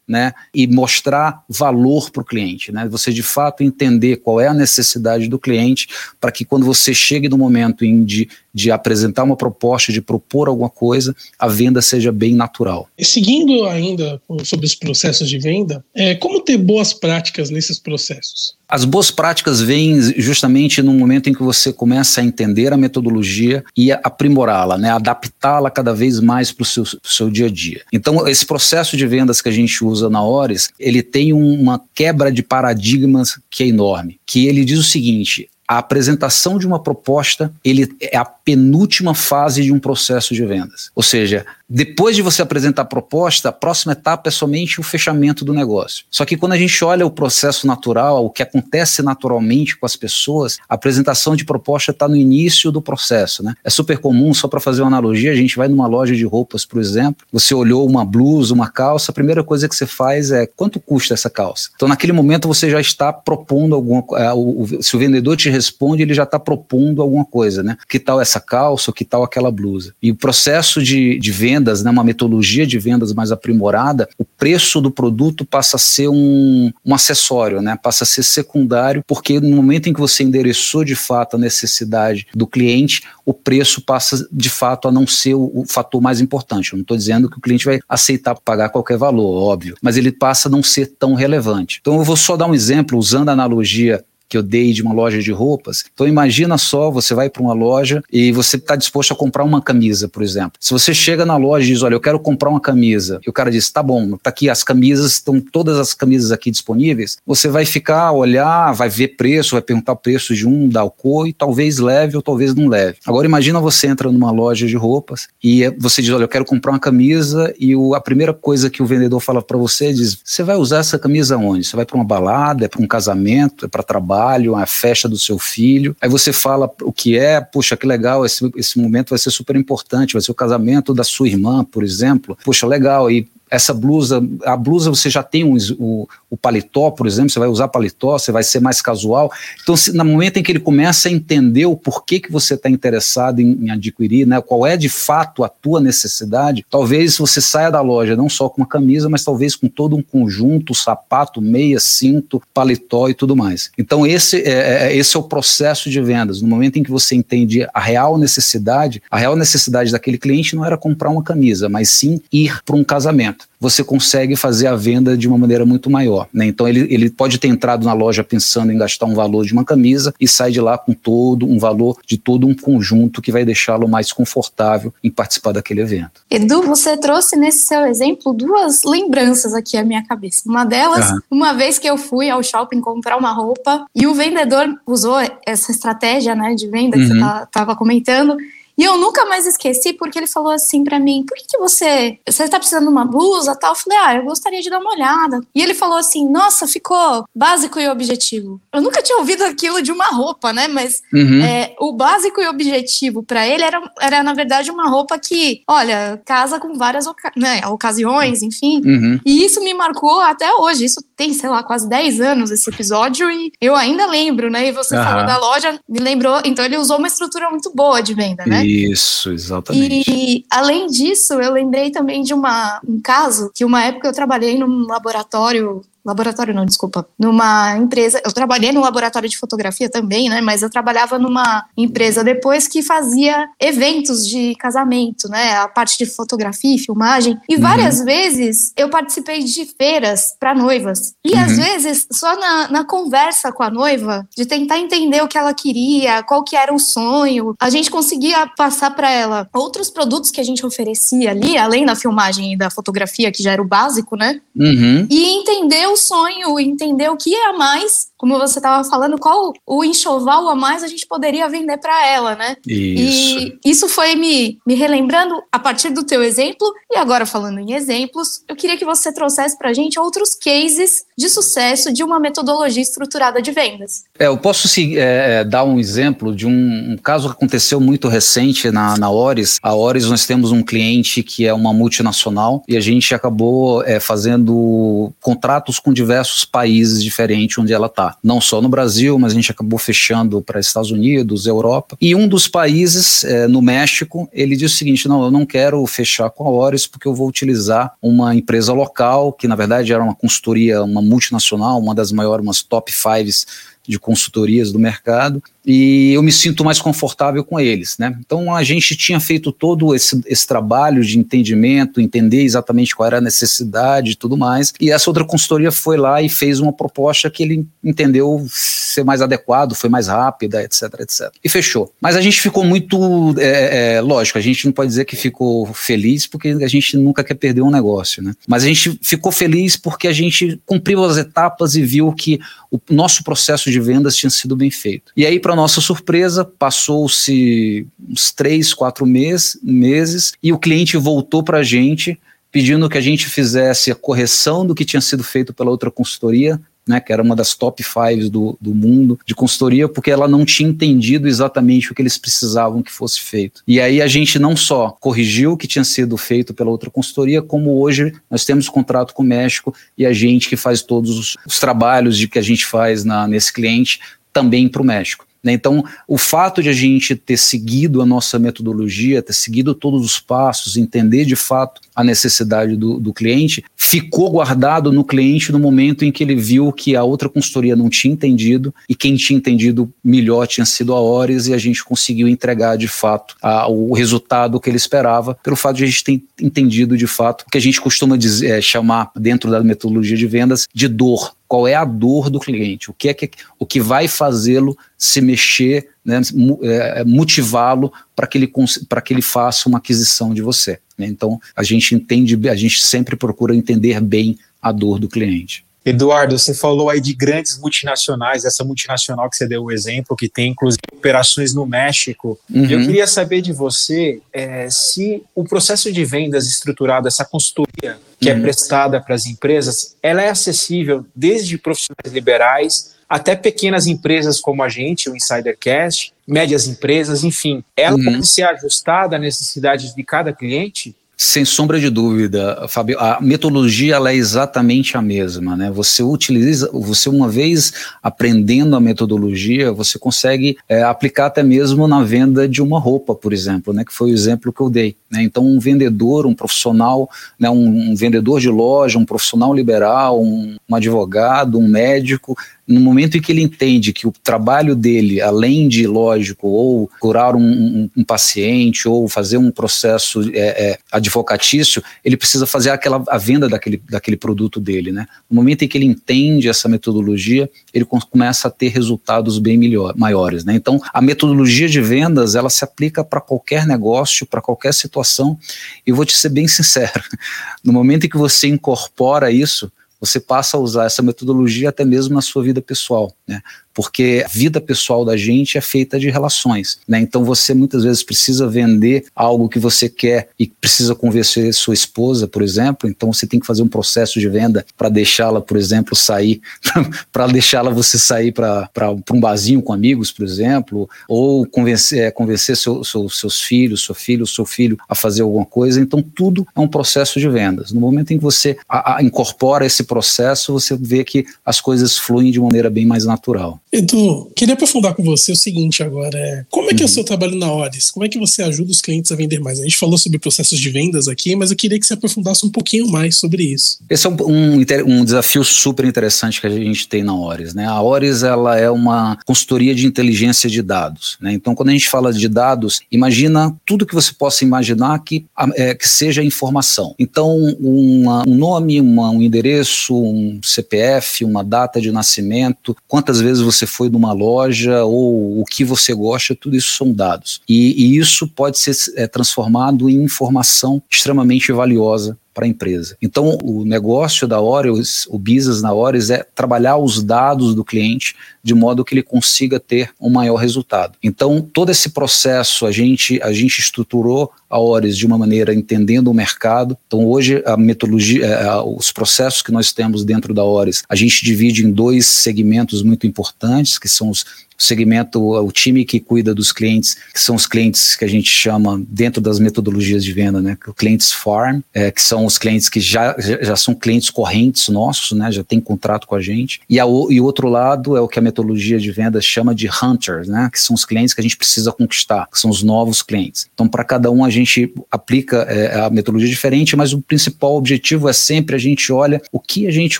né, 0.08 0.34
e 0.54 0.68
mostrar 0.68 1.44
valor 1.48 2.12
para 2.12 2.22
o 2.22 2.26
cliente, 2.26 2.72
né, 2.72 2.88
você 2.88 3.12
de 3.12 3.24
fato 3.24 3.64
entender 3.64 4.18
qual 4.18 4.40
é 4.40 4.48
a 4.48 4.54
necessidade 4.54 5.30
do 5.30 5.40
cliente 5.40 5.88
para 6.20 6.32
que 6.32 6.44
quando 6.44 6.66
você 6.66 6.94
chegue 6.94 7.30
no 7.30 7.38
momento 7.38 7.86
em 7.86 8.04
de 8.04 8.30
de 8.54 8.72
apresentar 8.72 9.24
uma 9.24 9.36
proposta, 9.36 9.92
de 9.92 10.02
propor 10.02 10.48
alguma 10.48 10.70
coisa, 10.70 11.16
a 11.40 11.48
venda 11.48 11.82
seja 11.82 12.12
bem 12.12 12.36
natural. 12.36 12.88
E 12.98 13.04
seguindo 13.04 13.66
ainda 13.66 14.22
sobre 14.44 14.66
os 14.66 14.76
processos 14.76 15.30
de 15.30 15.40
venda, 15.40 15.84
é, 15.96 16.16
como 16.16 16.42
ter 16.42 16.58
boas 16.58 16.94
práticas 16.94 17.50
nesses 17.50 17.80
processos? 17.80 18.56
As 18.68 18.86
boas 18.86 19.12
práticas 19.12 19.62
vêm 19.62 20.02
justamente 20.18 20.82
no 20.82 20.94
momento 20.94 21.30
em 21.30 21.34
que 21.34 21.44
você 21.44 21.72
começa 21.72 22.22
a 22.22 22.24
entender 22.24 22.74
a 22.74 22.78
metodologia 22.78 23.64
e 23.78 23.92
aprimorá-la, 23.92 24.78
né, 24.78 24.90
adaptá-la 24.90 25.70
cada 25.70 25.94
vez 25.94 26.20
mais 26.20 26.52
para 26.52 26.64
o 26.64 26.66
seu, 26.66 26.84
seu 27.04 27.30
dia 27.30 27.46
a 27.46 27.52
dia. 27.52 27.82
Então, 27.92 28.28
esse 28.28 28.46
processo 28.46 28.98
de 28.98 29.06
vendas 29.06 29.42
que 29.42 29.50
a 29.50 29.52
gente 29.52 29.84
usa 29.84 30.10
na 30.10 30.24
Ores, 30.24 30.72
ele 30.80 31.04
tem 31.04 31.34
uma 31.34 31.82
quebra 31.94 32.32
de 32.32 32.42
paradigmas 32.42 33.40
que 33.50 33.64
é 33.64 33.68
enorme, 33.68 34.20
que 34.26 34.48
ele 34.48 34.66
diz 34.66 34.80
o 34.80 34.84
seguinte, 34.84 35.48
a 35.68 35.78
apresentação 35.78 36.58
de 36.58 36.68
uma 36.68 36.80
proposta 36.80 37.54
ele 37.64 37.96
é 38.00 38.18
a 38.18 38.26
penúltima 38.44 39.16
fase 39.16 39.64
de 39.64 39.72
um 39.72 39.80
processo 39.80 40.34
de 40.34 40.46
vendas. 40.46 40.92
Ou 40.96 41.04
seja, 41.04 41.46
depois 41.70 42.16
de 42.16 42.22
você 42.22 42.42
apresentar 42.42 42.84
a 42.84 42.86
proposta, 42.86 43.50
a 43.50 43.52
próxima 43.52 43.94
etapa 43.94 44.30
é 44.30 44.32
somente 44.32 44.80
o 44.80 44.84
fechamento 44.84 45.44
do 45.44 45.54
negócio. 45.54 46.06
Só 46.12 46.26
que 46.26 46.38
quando 46.38 46.52
a 46.52 46.58
gente 46.58 46.84
olha 46.84 47.06
o 47.06 47.10
processo 47.10 47.66
natural, 47.66 48.26
o 48.26 48.30
que 48.30 48.44
acontece 48.44 49.02
naturalmente 49.02 49.78
com 49.78 49.86
as 49.86 49.96
pessoas, 49.96 50.58
a 50.68 50.76
apresentação 50.76 51.36
de 51.36 51.46
proposta 51.46 51.92
está 51.92 52.08
no 52.08 52.16
início 52.16 52.72
do 52.72 52.82
processo. 52.82 53.42
Né? 53.42 53.56
É 53.64 53.70
super 53.70 53.98
comum, 53.98 54.34
só 54.34 54.48
para 54.48 54.60
fazer 54.60 54.82
uma 54.82 54.88
analogia, 54.88 55.32
a 55.32 55.36
gente 55.36 55.58
vai 55.58 55.68
numa 55.68 55.88
loja 55.88 56.16
de 56.16 56.26
roupas, 56.26 56.66
por 56.66 56.80
exemplo, 56.80 57.26
você 57.32 57.56
olhou 57.56 57.88
uma 57.88 58.06
blusa, 58.06 58.54
uma 58.54 58.70
calça, 58.70 59.12
a 59.12 59.14
primeira 59.16 59.44
coisa 59.44 59.68
que 59.68 59.76
você 59.76 59.88
faz 59.88 60.32
é 60.32 60.46
quanto 60.46 60.80
custa 60.80 61.14
essa 61.14 61.30
calça? 61.30 61.70
Então, 61.76 61.88
naquele 61.88 62.14
momento, 62.14 62.48
você 62.48 62.70
já 62.70 62.80
está 62.80 63.12
propondo 63.12 63.74
alguma 63.74 64.04
coisa. 64.04 64.26
É, 64.26 64.82
se 64.82 64.96
o 64.96 65.00
vendedor 65.00 65.36
te 65.38 65.50
responde, 65.50 66.04
ele 66.04 66.14
já 66.14 66.24
está 66.24 66.38
propondo 66.38 67.02
alguma 67.02 67.26
coisa, 67.26 67.64
né? 67.64 67.78
Que 67.88 68.00
tal 68.00 68.22
essa 68.22 68.33
calça 68.40 68.92
ou 68.92 68.94
que 68.94 69.06
tal 69.06 69.24
aquela 69.24 69.52
blusa? 69.52 69.94
E 70.02 70.12
o 70.12 70.16
processo 70.16 70.82
de, 70.82 71.18
de 71.18 71.32
venda 71.32 71.54
vendas, 71.54 71.84
né, 71.84 71.92
uma 71.92 72.04
metodologia 72.04 72.68
de 72.68 72.78
vendas 72.78 73.14
mais 73.14 73.32
aprimorada, 73.32 74.10
o 74.18 74.26
preço 74.26 74.82
do 74.82 74.92
produto 74.92 75.46
passa 75.46 75.78
a 75.78 75.80
ser 75.80 76.10
um, 76.10 76.72
um 76.86 76.94
acessório, 76.94 77.62
né, 77.62 77.78
passa 77.82 78.04
a 78.04 78.08
ser 78.08 78.24
secundário, 78.24 79.04
porque 79.08 79.40
no 79.40 79.56
momento 79.56 79.88
em 79.88 79.94
que 79.94 80.00
você 80.00 80.24
endereçou 80.24 80.84
de 80.84 80.96
fato 80.96 81.36
a 81.36 81.40
necessidade 81.40 82.28
do 82.36 82.46
cliente, 82.46 83.04
o 83.26 83.34
preço 83.34 83.82
passa 83.82 84.28
de 84.32 84.50
fato 84.50 84.88
a 84.88 84.92
não 84.92 85.08
ser 85.08 85.36
o, 85.36 85.52
o 85.54 85.66
fator 85.68 86.02
mais 86.02 86.20
importante. 86.20 86.74
Eu 86.74 86.78
não 86.78 86.82
estou 86.82 86.98
dizendo 86.98 87.30
que 87.30 87.38
o 87.38 87.42
cliente 87.42 87.66
vai 87.66 87.80
aceitar 87.88 88.36
pagar 88.36 88.70
qualquer 88.70 88.98
valor, 88.98 89.44
óbvio, 89.44 89.76
mas 89.82 89.96
ele 89.96 90.12
passa 90.12 90.50
a 90.50 90.52
não 90.52 90.62
ser 90.62 90.88
tão 90.88 91.14
relevante. 91.14 91.80
Então 91.82 91.96
eu 91.96 92.04
vou 92.04 92.18
só 92.18 92.36
dar 92.36 92.48
um 92.48 92.56
exemplo 92.56 92.98
usando 92.98 93.30
a 93.30 93.34
analogia 93.34 94.04
que 94.34 94.38
eu 94.38 94.42
dei 94.42 94.74
de 94.74 94.82
uma 94.82 94.96
loja 94.96 95.22
de 95.22 95.32
roupas. 95.32 95.86
Então 95.94 96.08
imagina 96.08 96.58
só, 96.58 96.90
você 96.90 97.14
vai 97.14 97.30
para 97.30 97.44
uma 97.44 97.54
loja 97.54 98.02
e 98.12 98.32
você 98.32 98.58
está 98.58 98.76
disposto 98.76 99.14
a 99.14 99.16
comprar 99.16 99.44
uma 99.44 99.62
camisa, 99.62 100.08
por 100.08 100.24
exemplo. 100.24 100.54
Se 100.60 100.74
você 100.74 100.92
chega 100.92 101.24
na 101.24 101.38
loja 101.38 101.68
e 101.68 101.74
diz, 101.74 101.84
olha, 101.84 101.94
eu 101.94 102.00
quero 102.00 102.20
comprar 102.20 102.50
uma 102.50 102.60
camisa, 102.60 103.20
e 103.24 103.30
o 103.30 103.34
cara 103.34 103.52
diz, 103.52 103.70
tá 103.70 103.84
bom, 103.84 104.18
tá 104.18 104.32
aqui 104.32 104.50
as 104.50 104.64
camisas, 104.64 105.12
estão 105.12 105.40
todas 105.40 105.78
as 105.78 105.94
camisas 105.94 106.32
aqui 106.32 106.50
disponíveis, 106.50 107.20
você 107.24 107.48
vai 107.48 107.64
ficar, 107.64 108.12
olhar, 108.12 108.74
vai 108.74 108.90
ver 108.90 109.10
preço, 109.10 109.52
vai 109.52 109.62
perguntar 109.62 109.92
o 109.92 109.98
preço 109.98 110.34
de 110.34 110.48
um, 110.48 110.68
da 110.68 110.84
cor, 110.90 111.28
e 111.28 111.34
talvez 111.34 111.78
leve 111.78 112.16
ou 112.16 112.24
talvez 112.24 112.56
não 112.56 112.68
leve. 112.68 112.98
Agora 113.06 113.28
imagina 113.28 113.60
você 113.60 113.86
entra 113.86 114.12
numa 114.12 114.32
loja 114.32 114.66
de 114.66 114.76
roupas 114.76 115.28
e 115.44 115.70
você 115.78 116.02
diz, 116.02 116.12
olha, 116.12 116.24
eu 116.24 116.28
quero 116.28 116.44
comprar 116.44 116.72
uma 116.72 116.80
camisa 116.80 117.54
e 117.60 117.76
o, 117.76 117.94
a 117.94 118.02
primeira 118.02 118.34
coisa 118.34 118.68
que 118.68 118.82
o 118.82 118.86
vendedor 118.88 119.20
fala 119.20 119.44
para 119.44 119.60
você 119.60 119.94
diz, 119.94 120.18
você 120.26 120.42
vai 120.42 120.56
usar 120.56 120.80
essa 120.80 120.98
camisa 120.98 121.38
onde? 121.38 121.66
Você 121.66 121.76
vai 121.76 121.86
para 121.86 121.96
uma 121.96 122.04
balada, 122.04 122.66
é 122.66 122.68
para 122.68 122.82
um 122.82 122.88
casamento, 122.88 123.66
é 123.66 123.68
para 123.68 123.84
trabalho, 123.84 124.23
trabalho, 124.24 124.56
a 124.56 124.66
festa 124.66 125.10
do 125.10 125.18
seu 125.18 125.38
filho. 125.38 125.96
Aí 126.02 126.10
você 126.10 126.32
fala 126.32 126.70
o 126.82 126.92
que 126.92 127.18
é, 127.18 127.42
puxa, 127.42 127.76
que 127.76 127.86
legal, 127.86 128.26
esse, 128.26 128.50
esse 128.56 128.80
momento 128.80 129.10
vai 129.10 129.20
ser 129.20 129.32
super 129.32 129.56
importante, 129.56 130.14
vai 130.14 130.22
ser 130.22 130.32
o 130.32 130.36
casamento 130.36 130.94
da 130.94 131.04
sua 131.04 131.28
irmã, 131.28 131.64
por 131.64 131.84
exemplo. 131.84 132.38
Puxa, 132.44 132.66
legal, 132.66 133.12
e 133.12 133.28
essa 133.50 133.74
blusa, 133.74 134.24
a 134.46 134.58
blusa 134.58 134.90
você 134.90 135.10
já 135.10 135.22
tem 135.22 135.44
um, 135.44 136.08
o, 136.34 136.38
paletó, 136.38 136.90
por 136.90 137.06
exemplo, 137.06 137.30
você 137.30 137.40
vai 137.40 137.48
usar 137.48 137.68
paletó, 137.68 138.18
você 138.18 138.32
vai 138.32 138.44
ser 138.44 138.60
mais 138.60 138.82
casual. 138.82 139.32
Então, 139.62 139.78
se, 139.78 139.94
no 139.94 140.04
momento 140.04 140.38
em 140.38 140.44
que 140.44 140.52
ele 140.52 140.60
começa 140.60 141.08
a 141.08 141.12
entender 141.12 141.66
o 141.66 141.76
porquê 141.76 142.20
que 142.20 142.32
você 142.32 142.56
está 142.56 142.70
interessado 142.70 143.40
em, 143.40 143.66
em, 143.66 143.70
adquirir, 143.70 144.26
né, 144.26 144.42
qual 144.42 144.66
é 144.66 144.76
de 144.76 144.90
fato 144.90 145.44
a 145.44 145.50
tua 145.50 145.80
necessidade, 145.80 146.66
talvez 146.70 147.18
você 147.18 147.40
saia 147.40 147.70
da 147.70 147.82
loja 147.82 148.16
não 148.16 148.28
só 148.28 148.50
com 148.50 148.62
uma 148.62 148.68
camisa, 148.68 149.08
mas 149.10 149.24
talvez 149.24 149.56
com 149.56 149.68
todo 149.68 149.96
um 149.96 150.02
conjunto, 150.02 150.74
sapato, 150.74 151.42
meia, 151.42 151.80
cinto, 151.80 152.42
paletó 152.54 153.08
e 153.08 153.14
tudo 153.14 153.36
mais. 153.36 153.72
Então, 153.78 154.06
esse 154.06 154.42
é, 154.42 154.50
é, 154.50 154.88
é 154.88 154.96
esse 154.96 155.16
é 155.16 155.20
o 155.20 155.24
processo 155.24 155.90
de 155.90 156.02
vendas. 156.02 156.42
No 156.42 156.48
momento 156.48 156.78
em 156.78 156.84
que 156.84 156.92
você 156.92 157.16
entende 157.16 157.68
a 157.74 157.80
real 157.80 158.18
necessidade, 158.18 159.02
a 159.10 159.18
real 159.18 159.36
necessidade 159.36 159.92
daquele 159.92 160.18
cliente 160.18 160.56
não 160.56 160.66
era 160.66 160.78
comprar 160.78 161.10
uma 161.10 161.24
camisa, 161.24 161.70
mas 161.70 161.90
sim 161.90 162.22
ir 162.32 162.62
para 162.64 162.76
um 162.76 162.84
casamento 162.84 163.48
você 163.64 163.82
consegue 163.82 164.36
fazer 164.36 164.68
a 164.68 164.76
venda 164.76 165.16
de 165.16 165.26
uma 165.26 165.38
maneira 165.38 165.66
muito 165.66 165.90
maior. 165.90 166.28
Né? 166.34 166.48
Então 166.48 166.68
ele, 166.68 166.82
ele 166.94 167.10
pode 167.10 167.38
ter 167.38 167.48
entrado 167.48 167.86
na 167.86 167.94
loja 167.94 168.22
pensando 168.22 168.74
em 168.74 168.78
gastar 168.78 169.06
um 169.06 169.16
valor 169.16 169.46
de 169.46 169.54
uma 169.54 169.64
camisa 169.64 170.14
e 170.20 170.28
sai 170.28 170.52
de 170.52 170.60
lá 170.60 170.78
com 170.78 170.92
todo 170.92 171.50
um 171.50 171.58
valor 171.58 171.98
de 172.06 172.18
todo 172.18 172.46
um 172.46 172.54
conjunto 172.54 173.22
que 173.22 173.32
vai 173.32 173.46
deixá-lo 173.46 173.88
mais 173.88 174.12
confortável 174.12 174.94
em 175.02 175.10
participar 175.10 175.54
daquele 175.54 175.80
evento. 175.80 176.22
Edu, 176.30 176.64
você 176.64 176.98
trouxe 176.98 177.38
nesse 177.38 177.60
seu 177.60 177.86
exemplo 177.86 178.34
duas 178.34 178.84
lembranças 178.84 179.54
aqui 179.54 179.78
à 179.78 179.84
minha 179.84 180.06
cabeça. 180.06 180.44
Uma 180.46 180.66
delas, 180.66 181.10
uhum. 181.12 181.20
uma 181.32 181.54
vez 181.54 181.80
que 181.80 181.90
eu 181.90 181.98
fui 181.98 182.30
ao 182.30 182.44
shopping 182.44 182.82
comprar 182.82 183.16
uma 183.16 183.32
roupa 183.32 183.86
e 183.96 184.06
o 184.06 184.14
vendedor 184.14 184.68
usou 184.86 185.16
essa 185.48 185.72
estratégia 185.72 186.36
né, 186.36 186.54
de 186.54 186.68
venda 186.68 186.98
que 186.98 187.04
uhum. 187.04 187.20
você 187.20 187.44
estava 187.44 187.78
comentando 187.78 188.36
e 188.78 188.84
eu 188.84 188.98
nunca 188.98 189.26
mais 189.26 189.46
esqueci 189.46 189.94
porque 189.94 190.18
ele 190.18 190.28
falou 190.28 190.52
assim 190.52 190.84
para 190.84 191.00
mim: 191.00 191.24
por 191.28 191.38
que, 191.38 191.46
que 191.48 191.58
você. 191.58 192.18
Você 192.28 192.48
tá 192.48 192.58
precisando 192.58 192.86
de 192.86 192.90
uma 192.90 193.06
blusa 193.06 193.56
tal? 193.56 193.72
Eu 193.72 193.76
falei: 193.76 194.00
ah, 194.00 194.16
eu 194.16 194.24
gostaria 194.24 194.62
de 194.62 194.70
dar 194.70 194.80
uma 194.80 194.92
olhada. 194.92 195.42
E 195.54 195.62
ele 195.62 195.74
falou 195.74 195.98
assim: 195.98 196.30
nossa, 196.30 196.68
ficou 196.68 197.26
básico 197.36 197.80
e 197.80 197.88
objetivo. 197.88 198.60
Eu 198.74 198.82
nunca 198.82 199.02
tinha 199.02 199.18
ouvido 199.18 199.44
aquilo 199.44 199.82
de 199.82 199.92
uma 199.92 200.08
roupa, 200.08 200.52
né? 200.52 200.68
Mas 200.68 201.02
uhum. 201.14 201.44
é, 201.44 201.76
o 201.80 201.94
básico 201.94 202.42
e 202.42 202.48
objetivo 202.48 203.24
para 203.24 203.48
ele 203.48 203.64
era, 203.64 203.82
era, 204.02 204.24
na 204.24 204.34
verdade, 204.34 204.72
uma 204.72 204.90
roupa 204.90 205.20
que, 205.20 205.62
olha, 205.68 206.22
casa 206.26 206.60
com 206.60 206.74
várias 206.74 207.06
oca 207.06 207.32
né, 207.36 207.62
ocasiões, 207.68 208.42
enfim. 208.42 208.82
Uhum. 208.84 209.20
E 209.26 209.46
isso 209.46 209.64
me 209.64 209.74
marcou 209.74 210.20
até 210.20 210.52
hoje. 210.56 210.86
Isso 210.86 211.04
tem, 211.16 211.34
sei 211.34 211.50
lá, 211.50 211.64
quase 211.64 211.88
10 211.88 212.22
anos 212.22 212.52
esse 212.52 212.70
episódio 212.70 213.30
e 213.30 213.52
eu 213.62 213.76
ainda 213.76 214.08
lembro, 214.08 214.50
né? 214.50 214.68
E 214.68 214.72
você 214.72 214.98
uhum. 214.98 215.04
falou 215.04 215.26
da 215.26 215.38
loja, 215.38 215.80
me 215.88 216.00
lembrou. 216.00 216.42
Então 216.44 216.66
ele 216.66 216.78
usou 216.78 216.98
uma 216.98 217.08
estrutura 217.08 217.50
muito 217.50 217.72
boa 217.74 218.02
de 218.02 218.14
venda, 218.14 218.44
né? 218.46 218.63
Isso, 218.66 219.32
exatamente. 219.32 220.10
E 220.10 220.46
além 220.50 220.88
disso, 220.88 221.34
eu 221.34 221.52
lembrei 221.52 221.92
também 221.92 222.24
de 222.24 222.34
uma, 222.34 222.80
um 222.88 223.00
caso 223.02 223.52
que 223.54 223.66
uma 223.66 223.84
época 223.84 224.08
eu 224.08 224.14
trabalhei 224.14 224.58
num 224.58 224.88
laboratório 224.88 225.84
laboratório 226.06 226.54
não, 226.54 226.66
desculpa, 226.66 227.08
numa 227.18 227.78
empresa, 227.78 228.22
eu 228.26 228.32
trabalhei 228.32 228.72
no 228.72 228.82
laboratório 228.82 229.30
de 229.30 229.38
fotografia 229.38 229.90
também, 229.90 230.30
né, 230.30 230.42
mas 230.42 230.62
eu 230.62 230.70
trabalhava 230.70 231.18
numa 231.18 231.66
empresa 231.78 232.24
depois 232.24 232.68
que 232.68 232.82
fazia 232.82 233.48
eventos 233.60 234.28
de 234.28 234.56
casamento, 234.56 235.30
né, 235.30 235.56
a 235.58 235.68
parte 235.68 235.98
de 235.98 236.06
fotografia 236.06 236.76
e 236.76 236.80
filmagem, 236.80 237.40
e 237.50 237.56
uhum. 237.56 237.62
várias 237.62 238.04
vezes 238.04 238.74
eu 238.76 238.90
participei 238.90 239.44
de 239.44 239.66
feiras 239.66 240.36
para 240.40 240.54
noivas, 240.54 241.16
e 241.24 241.34
uhum. 241.34 241.40
às 241.40 241.58
vezes 241.58 242.08
só 242.12 242.38
na, 242.38 242.68
na 242.70 242.84
conversa 242.84 243.52
com 243.52 243.64
a 243.64 243.70
noiva, 243.70 244.28
de 244.36 244.46
tentar 244.46 244.80
entender 244.80 245.24
o 245.24 245.28
que 245.28 245.38
ela 245.38 245.54
queria, 245.54 246.24
qual 246.24 246.44
que 246.44 246.56
era 246.56 246.74
o 246.74 246.80
sonho, 246.80 247.56
a 247.60 247.70
gente 247.70 247.90
conseguia 247.90 248.46
passar 248.58 248.92
para 248.92 249.10
ela 249.10 249.48
outros 249.54 249.90
produtos 249.90 250.32
que 250.32 250.42
a 250.42 250.44
gente 250.44 250.66
oferecia 250.66 251.32
ali, 251.32 251.58
além 251.58 251.86
da 251.86 251.96
filmagem 251.96 252.54
e 252.54 252.58
da 252.58 252.70
fotografia, 252.70 253.32
que 253.32 253.42
já 253.42 253.52
era 253.52 253.62
o 253.62 253.68
básico, 253.68 254.18
né, 254.18 254.42
uhum. 254.56 255.08
e 255.10 255.40
entender 255.40 255.88
sonho, 255.98 256.60
entender 256.60 257.10
o 257.10 257.18
que 257.18 257.34
é 257.34 257.50
a 257.50 257.54
mais, 257.54 258.08
como 258.24 258.40
você 258.40 258.60
estava 258.60 258.90
falando, 258.90 259.18
qual 259.20 259.52
o 259.68 259.84
enxoval 259.84 260.48
a 260.48 260.56
mais 260.56 260.82
a 260.82 260.88
gente 260.88 261.06
poderia 261.06 261.50
vender 261.50 261.78
para 261.78 262.08
ela, 262.08 262.38
né? 262.38 262.56
Isso. 262.66 263.38
E 263.38 263.60
isso 263.66 263.90
foi 263.90 264.16
me, 264.16 264.60
me 264.66 264.76
relembrando 264.76 265.44
a 265.52 265.60
partir 265.60 265.90
do 265.90 266.06
teu 266.06 266.24
exemplo, 266.24 266.66
e 266.90 266.96
agora 266.96 267.26
falando 267.26 267.60
em 267.60 267.74
exemplos, 267.74 268.42
eu 268.48 268.56
queria 268.56 268.78
que 268.78 268.86
você 268.86 269.14
trouxesse 269.14 269.58
para 269.58 269.72
a 269.72 269.74
gente 269.74 270.00
outros 270.00 270.36
cases 270.36 271.04
de 271.18 271.28
sucesso 271.28 271.92
de 271.92 272.02
uma 272.02 272.18
metodologia 272.18 272.82
estruturada 272.82 273.42
de 273.42 273.52
vendas. 273.52 274.04
É, 274.18 274.28
eu 274.28 274.38
posso 274.38 274.70
é, 274.80 275.42
é, 275.42 275.44
dar 275.44 275.66
um 275.66 275.78
exemplo 275.78 276.34
de 276.34 276.48
um, 276.48 276.94
um, 276.94 276.98
caso 276.98 277.28
que 277.28 277.36
aconteceu 277.36 277.82
muito 277.82 278.08
recente 278.08 278.72
na, 278.72 278.98
na 278.98 279.10
Ores. 279.10 279.60
A 279.62 279.76
Ores, 279.76 280.06
nós 280.06 280.26
temos 280.26 280.50
um 280.50 280.64
cliente 280.64 281.22
que 281.24 281.46
é 281.46 281.54
uma 281.54 281.74
multinacional 281.74 282.64
e 282.70 282.78
a 282.78 282.80
gente 282.82 283.14
acabou 283.14 283.84
é, 283.84 284.00
fazendo 284.00 285.12
contratos 285.20 285.78
com 285.78 285.92
diversos 285.92 286.46
países 286.46 287.04
diferentes 287.04 287.58
onde 287.58 287.74
ela 287.74 287.88
está. 287.88 288.13
Não 288.24 288.42
só 288.42 288.62
no 288.62 288.70
Brasil, 288.70 289.18
mas 289.18 289.32
a 289.32 289.36
gente 289.36 289.52
acabou 289.52 289.80
fechando 289.80 290.42
para 290.42 290.60
Estados 290.60 290.92
Unidos, 290.92 291.46
Europa. 291.46 291.98
E 292.00 292.16
um 292.16 292.28
dos 292.28 292.48
países, 292.48 293.24
é, 293.24 293.48
no 293.48 293.62
México, 293.62 294.30
ele 294.32 294.56
disse 294.56 294.76
o 294.76 294.78
seguinte: 294.78 295.08
não, 295.08 295.24
eu 295.24 295.32
não 295.32 295.46
quero 295.46 295.86
fechar 295.86 296.30
com 296.30 296.46
a 296.46 296.50
Ores 296.50 296.88
porque 296.88 297.08
eu 297.08 297.14
vou 297.14 297.28
utilizar 297.28 297.94
uma 298.02 298.36
empresa 298.36 298.74
local, 298.74 299.34
que 299.34 299.48
na 299.48 299.56
verdade 299.56 299.94
era 299.94 300.04
uma 300.04 300.16
consultoria, 300.16 300.84
uma 300.84 301.02
multinacional, 301.02 301.80
uma 301.80 301.96
das 301.96 302.12
maiores, 302.12 302.46
umas 302.46 302.62
top 302.62 302.92
fives 302.92 303.46
de 303.88 304.00
consultorias 304.00 304.72
do 304.72 304.80
mercado, 304.80 305.42
e 305.66 306.12
eu 306.14 306.22
me 306.22 306.32
sinto 306.32 306.64
mais 306.64 306.80
confortável 306.80 307.44
com 307.44 307.60
eles, 307.60 307.98
né? 307.98 308.16
Então 308.20 308.54
a 308.54 308.64
gente 308.64 308.96
tinha 308.98 309.20
feito 309.20 309.52
todo 309.52 309.96
esse, 309.96 310.22
esse 310.26 310.46
trabalho 310.46 311.04
de 311.04 311.18
entendimento, 311.18 312.02
entender 312.02 312.44
exatamente 312.44 312.96
qual 312.96 313.08
era 313.08 313.18
a 313.18 313.22
necessidade 313.22 314.12
e 314.12 314.16
tudo 314.16 314.38
mais, 314.38 314.74
e 314.80 314.92
essa 314.92 315.10
outra 315.10 315.24
consultoria 315.24 315.72
foi 315.72 315.98
lá 315.98 316.22
e 316.22 316.28
fez 316.28 316.60
uma 316.60 316.74
proposta 316.74 317.30
que 317.30 317.44
ele 317.44 317.66
entendeu 317.84 318.46
ser 318.50 319.04
mais 319.04 319.22
adequado, 319.22 319.74
foi 319.74 319.90
mais 319.90 320.08
rápida, 320.08 320.64
etc, 320.64 320.84
etc. 321.00 321.32
E 321.44 321.50
fechou. 321.50 321.92
Mas 322.00 322.16
a 322.16 322.22
gente 322.22 322.40
ficou 322.40 322.64
muito, 322.64 323.34
é, 323.40 323.96
é, 323.96 324.02
lógico, 324.02 324.38
a 324.38 324.42
gente 324.42 324.66
não 324.66 324.72
pode 324.72 324.90
dizer 324.90 325.06
que 325.06 325.16
ficou 325.16 325.66
feliz 325.74 326.28
porque 326.28 326.50
a 326.50 326.68
gente 326.68 326.96
nunca 326.98 327.24
quer 327.24 327.34
perder 327.34 327.62
um 327.62 327.72
negócio, 327.72 328.22
né? 328.22 328.34
Mas 328.48 328.64
a 328.64 328.68
gente 328.68 329.00
ficou 329.02 329.32
feliz 329.32 329.76
porque 329.76 330.08
a 330.08 330.14
gente 330.14 330.60
cumpriu 330.66 331.04
as 331.04 331.18
etapas 331.18 331.76
e 331.76 331.82
viu 331.82 332.12
que 332.14 332.40
o 332.72 332.80
nosso 332.90 333.24
processo 333.24 333.72
de 333.74 333.82
vendas 333.82 334.16
tinha 334.16 334.30
sido 334.30 334.56
bem 334.56 334.72
feito. 334.72 335.12
E 335.18 335.26
aí, 335.26 335.40
para 335.40 335.56
nossa 335.56 335.82
surpresa, 335.82 336.46
passou-se 336.46 337.86
uns 338.08 338.32
três, 338.32 338.74
quatro 338.74 339.06
mês, 339.06 339.58
meses 339.62 340.34
e 340.42 340.54
o 340.54 340.60
cliente 340.60 340.96
voltou 340.96 341.44
para 341.44 341.60
a 341.60 341.64
gente 341.64 342.18
pedindo 342.52 342.88
que 342.88 343.00
a 343.00 343.02
gente 343.02 343.28
fizesse 343.28 343.92
a 343.92 343.96
correção 343.96 344.64
do 344.64 344.76
que 344.76 344.86
tinha 344.86 345.02
sido 345.02 345.24
feito 345.24 345.52
pela 345.56 345.72
outra 345.72 345.90
consultoria, 345.90 346.62
né, 346.88 347.00
que 347.00 347.14
era 347.14 347.22
uma 347.22 347.36
das 347.36 347.56
top 347.56 347.84
fives 347.84 348.30
do, 348.30 348.58
do 348.60 348.74
mundo 348.74 349.20
de 349.26 349.34
consultoria, 349.34 349.88
porque 349.88 350.12
ela 350.12 350.28
não 350.28 350.46
tinha 350.46 350.70
entendido 350.70 351.28
exatamente 351.28 351.92
o 351.92 351.96
que 351.96 352.02
eles 352.02 352.18
precisavam 352.18 352.82
que 352.82 352.92
fosse 352.92 353.22
feito. 353.22 353.62
E 353.68 353.80
aí 353.80 354.02
a 354.02 354.08
gente 354.08 354.38
não 354.38 354.56
só 354.56 354.90
corrigiu 355.00 355.54
o 355.54 355.58
que 355.58 355.68
tinha 355.68 355.84
sido 355.84 356.18
feito 356.18 356.54
pela 356.54 356.70
outra 356.70 356.90
consultoria, 356.90 357.42
como 357.42 357.80
hoje 357.80 358.14
nós 358.30 358.46
temos 358.46 358.68
contrato 358.68 359.14
com 359.14 359.24
o 359.24 359.26
México 359.26 359.74
e 359.98 360.06
a 360.06 360.14
gente 360.14 360.50
que 360.50 360.58
faz 360.58 360.82
todos 360.82 361.18
os, 361.18 361.38
os 361.46 361.60
trabalhos 361.60 362.18
de 362.18 362.28
que 362.28 362.40
a 362.40 362.44
gente 362.44 362.66
faz 362.66 363.04
na, 363.04 363.28
nesse 363.28 363.52
cliente 363.52 364.00
também 364.32 364.68
para 364.68 364.82
o 364.82 364.86
México. 364.86 365.26
Né? 365.44 365.52
Então, 365.52 365.84
o 366.08 366.18
fato 366.18 366.64
de 366.64 366.70
a 366.70 366.74
gente 366.74 367.16
ter 367.16 367.38
seguido 367.38 368.02
a 368.02 368.06
nossa 368.06 368.40
metodologia, 368.40 369.22
ter 369.22 369.34
seguido 369.34 369.76
todos 369.76 370.04
os 370.04 370.20
passos, 370.20 370.78
entender 370.78 371.26
de 371.26 371.36
fato 371.36 371.82
a 371.96 372.04
necessidade 372.04 372.76
do, 372.76 373.00
do, 373.00 373.14
cliente, 373.14 373.64
ficou 373.76 374.32
guardado 374.32 374.92
no 374.92 375.04
cliente 375.04 375.52
no 375.52 375.60
momento 375.60 376.04
em 376.04 376.12
que 376.12 376.24
ele 376.24 376.36
viu 376.36 376.72
que 376.72 376.96
a 376.96 377.04
outra 377.04 377.30
consultoria 377.30 377.76
não 377.76 377.90
tinha 377.90 378.14
entendido 378.14 378.74
e 378.90 378.96
quem 378.96 379.16
tinha 379.16 379.38
entendido 379.38 379.92
melhor 380.04 380.48
tinha 380.48 380.66
sido 380.66 380.94
a 380.94 381.02
Ores 381.02 381.48
e 381.48 381.54
a 381.54 381.58
gente 381.58 381.84
conseguiu 381.84 382.28
entregar 382.28 382.78
de 382.78 382.88
fato 382.88 383.36
a, 383.42 383.68
o 383.68 383.94
resultado 383.94 384.60
que 384.60 384.70
ele 384.70 384.78
esperava, 384.78 385.38
pelo 385.44 385.56
fato 385.56 385.78
de 385.78 385.84
a 385.84 385.88
gente 385.88 386.04
ter 386.04 386.22
entendido 386.42 386.98
de 386.98 387.08
fato 387.08 387.44
o 387.48 387.52
que 387.52 387.58
a 387.58 387.62
gente 387.62 387.80
costuma 387.80 388.18
dizer, 388.18 388.58
é, 388.58 388.62
chamar 388.62 389.12
dentro 389.16 389.52
da 389.52 389.62
metodologia 389.64 390.18
de 390.18 390.28
vendas 390.28 390.68
de 390.74 390.88
dor. 390.88 391.36
Qual 391.48 391.68
é 391.68 391.76
a 391.76 391.86
dor 391.86 392.32
do 392.32 392.40
cliente, 392.40 392.90
o 392.90 392.94
que 392.94 393.10
é 393.10 393.14
que, 393.14 393.30
o 393.60 393.66
que 393.66 393.80
vai 393.80 394.08
fazê-lo 394.08 394.76
se 394.98 395.22
mexer, 395.22 395.90
né, 396.06 396.22
é, 396.64 397.04
motivá-lo 397.04 397.92
para 398.16 398.28
que, 398.28 398.38
ele, 398.38 398.48
que 398.48 399.14
ele 399.14 399.22
faça 399.22 399.70
uma 399.70 399.78
aquisição 399.78 400.34
de 400.34 400.42
você. 400.42 400.80
Né? 400.98 401.08
Então, 401.08 401.40
a 401.56 401.64
gente 401.64 401.96
entende, 401.96 402.38
a 402.50 402.56
gente 402.56 402.84
sempre 402.84 403.16
procura 403.16 403.56
entender 403.56 404.00
bem 404.02 404.38
a 404.62 404.72
dor 404.72 405.00
do 405.00 405.08
cliente. 405.08 405.66
Eduardo, 405.86 406.40
você 406.40 406.54
falou 406.54 406.90
aí 406.90 407.02
de 407.02 407.14
grandes 407.14 407.60
multinacionais, 407.60 408.46
essa 408.46 408.64
multinacional 408.64 409.30
que 409.30 409.36
você 409.36 409.46
deu 409.46 409.64
o 409.64 409.72
exemplo, 409.72 410.16
que 410.16 410.30
tem 410.30 410.52
inclusive 410.52 410.80
operações 410.94 411.54
no 411.54 411.66
México. 411.66 412.40
Uhum. 412.50 412.64
Eu 412.64 412.80
queria 412.86 413.06
saber 413.06 413.42
de 413.42 413.52
você 413.52 414.22
é, 414.32 414.70
se 414.70 415.22
o 415.36 415.44
processo 415.44 415.92
de 415.92 416.06
vendas 416.06 416.48
estruturado, 416.48 417.08
essa 417.08 417.26
consultoria 417.26 417.98
que 418.18 418.30
é 418.30 418.34
uhum. 418.34 418.40
é 418.40 418.42
prestada 418.42 419.02
para 419.02 419.14
as 419.14 419.26
empresas, 419.26 419.98
ela 420.02 420.22
é 420.22 420.30
acessível 420.30 421.06
desde 421.14 421.58
profissionais 421.58 422.14
liberais 422.14 422.93
até 423.14 423.36
pequenas 423.36 423.86
empresas 423.86 424.40
como 424.40 424.64
a 424.64 424.70
gente, 424.70 425.08
o 425.08 425.16
Insidercast, 425.16 426.12
médias 426.28 426.68
empresas, 426.68 427.24
enfim. 427.24 427.64
Ela 427.78 427.96
uhum. 427.96 428.06
pode 428.06 428.28
ser 428.28 428.42
ajustada 428.42 429.18
à 429.18 429.20
necessidade 429.20 429.96
de 429.96 430.04
cada 430.04 430.34
cliente? 430.34 430.96
Sem 431.16 431.46
sombra 431.46 431.80
de 431.80 431.92
dúvida, 431.92 432.66
Fábio, 432.68 433.00
a 433.00 433.22
metodologia 433.22 433.96
ela 433.96 434.12
é 434.12 434.16
exatamente 434.16 434.98
a 434.98 435.02
mesma, 435.02 435.56
né? 435.56 435.70
Você 435.70 436.02
utiliza, 436.02 436.70
você 436.74 437.08
uma 437.08 437.30
vez 437.30 437.72
aprendendo 438.02 438.76
a 438.76 438.80
metodologia, 438.80 439.72
você 439.72 440.00
consegue 440.00 440.58
é, 440.68 440.82
aplicar 440.82 441.28
até 441.28 441.44
mesmo 441.44 441.88
na 441.88 442.04
venda 442.04 442.50
de 442.50 442.64
uma 442.64 442.80
roupa, 442.80 443.14
por 443.14 443.32
exemplo, 443.32 443.72
né? 443.72 443.86
Que 443.86 443.94
foi 443.94 444.10
o 444.10 444.14
exemplo 444.14 444.52
que 444.52 444.60
eu 444.60 444.72
dei. 444.72 444.96
Né? 445.10 445.22
Então, 445.22 445.46
um 445.46 445.60
vendedor, 445.60 446.26
um 446.26 446.34
profissional, 446.34 447.08
né? 447.40 447.48
um, 447.48 447.92
um 447.92 447.96
vendedor 447.96 448.40
de 448.40 448.50
loja, 448.50 448.98
um 448.98 449.06
profissional 449.06 449.54
liberal, 449.54 450.20
um, 450.20 450.58
um 450.68 450.76
advogado, 450.76 451.60
um 451.60 451.68
médico, 451.68 452.36
no 452.68 452.80
momento 452.80 453.18
em 453.18 453.22
que 453.22 453.32
ele 453.32 453.42
entende 453.42 453.92
que 453.92 454.08
o 454.08 454.14
trabalho 454.24 454.76
dele, 454.76 455.22
além 455.22 455.68
de, 455.68 455.86
lógico, 455.86 456.48
ou 456.48 456.90
curar 457.00 457.36
um, 457.36 457.42
um, 457.42 457.90
um 457.98 458.04
paciente, 458.04 458.88
ou 458.88 459.08
fazer 459.10 459.38
um 459.38 459.52
processo 459.52 460.22
é, 460.34 460.72
é, 460.72 460.80
advocatício, 460.92 461.84
ele 462.04 462.16
precisa 462.16 462.48
fazer 462.48 462.70
aquela, 462.70 463.04
a 463.08 463.18
venda 463.18 463.50
daquele, 463.50 463.82
daquele 463.90 464.16
produto 464.16 464.60
dele. 464.62 464.92
Né? 464.92 465.06
No 465.30 465.36
momento 465.36 465.64
em 465.64 465.68
que 465.68 465.78
ele 465.78 465.86
entende 465.86 466.48
essa 466.48 466.70
metodologia, 466.70 467.50
ele 467.74 467.86
começa 467.86 468.48
a 468.48 468.52
ter 468.52 468.70
resultados 468.70 469.40
bem 469.40 469.58
melhor, 469.58 469.94
maiores. 469.98 470.46
Né? 470.46 470.56
Então, 470.56 470.80
a 470.94 471.02
metodologia 471.02 471.68
de 471.68 471.82
vendas, 471.82 472.34
ela 472.34 472.50
se 472.50 472.64
aplica 472.64 473.04
para 473.04 473.20
qualquer 473.20 473.68
negócio, 473.68 474.26
para 474.26 474.42
qualquer 474.42 474.74
situação, 474.74 475.38
e 475.86 475.92
vou 475.92 476.06
te 476.06 476.16
ser 476.16 476.30
bem 476.30 476.48
sincero, 476.48 477.04
no 477.64 477.74
momento 477.74 478.06
em 478.06 478.10
que 478.10 478.18
você 478.18 478.48
incorpora 478.48 479.32
isso, 479.32 479.72
você 480.06 480.20
passa 480.20 480.58
a 480.58 480.60
usar 480.60 480.86
essa 480.86 481.02
metodologia 481.02 481.70
até 481.70 481.86
mesmo 481.86 482.14
na 482.14 482.22
sua 482.22 482.44
vida 482.44 482.62
pessoal, 482.62 483.16
né? 483.26 483.42
Porque 483.74 484.24
a 484.26 484.30
vida 484.30 484.62
pessoal 484.62 485.04
da 485.04 485.18
gente 485.18 485.58
é 485.58 485.62
feita 485.62 486.00
de 486.00 486.10
relações, 486.10 486.80
né? 486.88 487.00
Então 487.00 487.24
você 487.24 487.54
muitas 487.54 487.84
vezes 487.84 488.04
precisa 488.04 488.48
vender 488.48 489.06
algo 489.16 489.50
que 489.50 489.60
você 489.60 489.90
quer 489.90 490.30
e 490.40 490.48
precisa 490.48 490.96
convencer 490.96 491.54
sua 491.54 491.74
esposa, 491.74 492.28
por 492.28 492.42
exemplo, 492.42 492.90
então 492.90 493.12
você 493.12 493.26
tem 493.26 493.40
que 493.40 493.46
fazer 493.46 493.64
um 493.64 493.68
processo 493.68 494.20
de 494.20 494.30
venda 494.30 494.66
para 494.78 494.90
deixá-la, 494.90 495.42
por 495.42 495.58
exemplo, 495.58 495.96
sair, 495.96 496.42
para 497.12 497.28
deixá-la 497.28 497.72
você 497.72 497.98
sair 497.98 498.32
para 498.32 498.92
um 499.12 499.20
barzinho 499.20 499.62
com 499.62 499.74
amigos, 499.74 500.12
por 500.12 500.24
exemplo, 500.24 500.90
ou 501.08 501.46
convencer, 501.46 502.04
é, 502.04 502.12
convencer 502.12 502.56
seu, 502.56 502.84
seu, 502.84 503.10
seus 503.10 503.42
filhos, 503.42 503.84
seu 503.84 503.96
filho, 503.96 504.28
seu 504.28 504.46
filho 504.46 504.78
a 504.88 504.96
fazer 504.96 505.22
alguma 505.22 505.46
coisa. 505.46 505.80
Então 505.80 506.02
tudo 506.02 506.46
é 506.56 506.60
um 506.60 506.68
processo 506.68 507.20
de 507.20 507.28
vendas. 507.30 507.72
No 507.72 507.80
momento 507.80 508.12
em 508.12 508.18
que 508.18 508.24
você 508.24 508.58
a, 508.68 508.98
a 508.98 509.04
incorpora 509.04 509.66
esse 509.66 509.84
processo, 509.84 510.54
você 510.54 510.76
vê 510.76 511.04
que 511.04 511.26
as 511.46 511.60
coisas 511.60 511.98
fluem 511.98 512.32
de 512.32 512.40
maneira 512.40 512.70
bem 512.70 512.86
mais 512.86 513.06
natural. 513.06 513.63
Edu, 513.74 514.32
queria 514.36 514.54
aprofundar 514.54 514.94
com 514.94 515.02
você 515.02 515.32
o 515.32 515.36
seguinte 515.36 515.82
agora. 515.82 516.16
É, 516.16 516.46
como 516.52 516.70
é 516.70 516.76
que 516.76 516.76
uhum. 516.76 516.82
é 516.82 516.84
o 516.84 516.88
uhum. 516.88 516.94
seu 516.94 517.04
trabalho 517.04 517.36
na 517.36 517.52
Ores? 517.52 517.90
Como 517.90 518.06
é 518.06 518.10
que 518.10 518.20
você 518.20 518.44
ajuda 518.44 518.70
os 518.70 518.80
clientes 518.80 519.12
a 519.12 519.16
vender 519.16 519.40
mais? 519.40 519.60
A 519.60 519.64
gente 519.64 519.78
falou 519.78 519.98
sobre 519.98 520.20
processos 520.20 520.60
de 520.60 520.70
vendas 520.70 521.08
aqui, 521.08 521.36
mas 521.36 521.50
eu 521.50 521.58
queria 521.58 521.80
que 521.80 521.86
você 521.86 521.96
aprofundasse 521.96 522.46
um 522.46 522.52
pouquinho 522.52 522.88
mais 522.88 523.18
sobre 523.18 523.42
isso. 523.42 523.80
Esse 523.90 524.06
é 524.06 524.10
um, 524.12 524.16
um, 524.28 524.66
um 524.86 525.04
desafio 525.04 525.44
super 525.44 525.86
interessante 525.86 526.40
que 526.40 526.46
a 526.46 526.52
gente 526.52 526.88
tem 526.88 527.04
na 527.04 527.16
Ores. 527.16 527.56
Né? 527.56 527.66
A 527.66 527.82
Ores 527.82 528.22
ela 528.22 528.56
é 528.56 528.70
uma 528.70 529.18
consultoria 529.26 529.74
de 529.74 529.88
inteligência 529.88 530.48
de 530.48 530.62
dados. 530.62 531.18
Né? 531.20 531.34
Então, 531.34 531.56
quando 531.56 531.70
a 531.70 531.74
gente 531.74 531.90
fala 531.90 532.14
de 532.14 532.28
dados, 532.28 532.82
imagina 532.92 533.56
tudo 533.66 533.88
que 533.88 533.96
você 533.96 534.14
possa 534.14 534.44
imaginar 534.44 535.00
que, 535.00 535.26
é, 535.56 535.74
que 535.74 535.90
seja 535.90 536.24
informação. 536.24 536.94
Então, 537.00 537.36
uma, 537.60 538.24
um 538.28 538.36
nome, 538.36 538.80
uma, 538.80 539.10
um 539.10 539.20
endereço, 539.20 539.96
um 539.96 540.40
CPF, 540.44 541.26
uma 541.26 541.44
data 541.44 541.82
de 541.82 541.92
nascimento, 541.92 542.78
quantas 542.88 543.20
vezes 543.20 543.42
você 543.42 543.63
você 543.64 543.68
foi 543.68 543.90
numa 543.90 544.12
loja 544.12 544.84
ou 544.84 545.42
o 545.42 545.46
que 545.46 545.64
você 545.64 545.94
gosta, 545.94 546.36
tudo 546.36 546.56
isso 546.56 546.76
são 546.76 546.94
dados. 546.94 547.42
E, 547.48 547.86
e 547.86 547.98
isso 547.98 548.28
pode 548.28 548.60
ser 548.60 548.76
é, 548.96 549.08
transformado 549.08 549.90
em 549.90 550.04
informação 550.04 550.82
extremamente 550.90 551.52
valiosa 551.52 552.18
para 552.34 552.46
a 552.46 552.48
empresa. 552.48 552.98
Então, 553.02 553.38
o 553.44 553.64
negócio 553.64 554.28
da 554.28 554.42
Oreos, 554.42 555.08
o 555.10 555.20
business 555.20 555.62
na 555.62 555.74
Oreos 555.74 556.10
é 556.10 556.26
trabalhar 556.36 556.78
os 556.78 557.04
dados 557.04 557.54
do 557.54 557.64
cliente 557.64 558.16
de 558.44 558.54
modo 558.54 558.84
que 558.84 558.94
ele 558.94 559.04
consiga 559.04 559.60
ter 559.60 559.92
um 560.00 560.10
maior 560.10 560.36
resultado. 560.36 560.98
Então, 561.02 561.42
todo 561.42 561.70
esse 561.70 561.92
processo 561.92 562.66
a 562.66 562.72
gente 562.72 563.22
a 563.22 563.32
gente 563.32 563.60
estruturou 563.60 564.32
a 564.50 564.60
Oreos 564.60 564.98
de 564.98 565.06
uma 565.06 565.18
maneira 565.18 565.54
entendendo 565.54 566.10
o 566.10 566.14
mercado. 566.14 566.78
Então, 566.88 567.06
hoje 567.06 567.42
a 567.46 567.56
metodologia, 567.56 568.26
é, 568.26 568.56
os 568.58 568.92
processos 568.92 569.42
que 569.42 569.52
nós 569.52 569.72
temos 569.72 570.04
dentro 570.04 570.34
da 570.34 570.44
Oreos, 570.44 570.84
a 570.90 570.96
gente 570.96 571.24
divide 571.24 571.66
em 571.66 571.72
dois 571.72 572.06
segmentos 572.06 572.84
muito 572.84 573.08
importantes, 573.08 573.80
que 573.80 573.88
são 573.88 574.10
os 574.10 574.26
segmento, 574.64 575.20
o 575.22 575.52
time 575.52 575.86
que 575.86 576.00
cuida 576.00 576.34
dos 576.34 576.52
clientes, 576.52 576.96
que 577.14 577.20
são 577.20 577.36
os 577.36 577.46
clientes 577.46 577.96
que 577.96 578.06
a 578.06 578.08
gente 578.08 578.30
chama 578.30 578.82
dentro 578.88 579.22
das 579.22 579.40
metodologias 579.40 580.04
de 580.04 580.12
venda, 580.14 580.42
né? 580.42 580.58
Clientes 580.78 581.12
farm, 581.12 581.62
é, 581.74 581.92
que 581.92 582.02
são 582.02 582.26
os 582.26 582.38
clientes 582.38 582.70
que 582.70 582.80
já, 582.80 583.16
já 583.20 583.56
são 583.56 583.74
clientes 583.74 584.10
correntes 584.10 584.68
nossos, 584.70 585.18
né? 585.18 585.32
Já 585.32 585.44
tem 585.44 585.60
contrato 585.60 586.08
com 586.08 586.16
a 586.16 586.22
gente. 586.22 586.62
E, 586.70 586.80
a, 586.80 586.84
e 586.84 587.22
o 587.22 587.24
outro 587.24 587.48
lado 587.48 587.98
é 587.98 588.02
o 588.02 588.08
que 588.08 588.20
a 588.20 588.22
metodologia 588.22 588.80
de 588.80 588.92
venda 588.92 589.20
chama 589.22 589.54
de 589.54 589.70
hunters, 589.82 590.28
né? 590.28 590.50
Que 590.52 590.60
são 590.60 590.74
os 590.74 590.86
clientes 590.86 591.14
que 591.14 591.22
a 591.22 591.24
gente 591.24 591.38
precisa 591.38 591.72
conquistar, 591.72 592.28
que 592.32 592.40
são 592.40 592.50
os 592.50 592.64
novos 592.64 593.02
clientes. 593.02 593.48
Então, 593.54 593.68
para 593.68 593.84
cada 593.84 594.10
um 594.12 594.24
a 594.24 594.30
gente 594.30 594.74
aplica 594.92 595.38
é, 595.50 595.82
a 595.82 595.90
metodologia 595.90 596.30
diferente, 596.30 596.76
mas 596.76 596.94
o 596.94 597.02
principal 597.02 597.56
objetivo 597.56 598.10
é 598.10 598.14
sempre 598.14 598.56
a 598.56 598.60
gente 598.60 598.92
olha 598.92 599.22
o 599.32 599.40
que 599.40 599.68
a 599.68 599.72
gente 599.72 600.00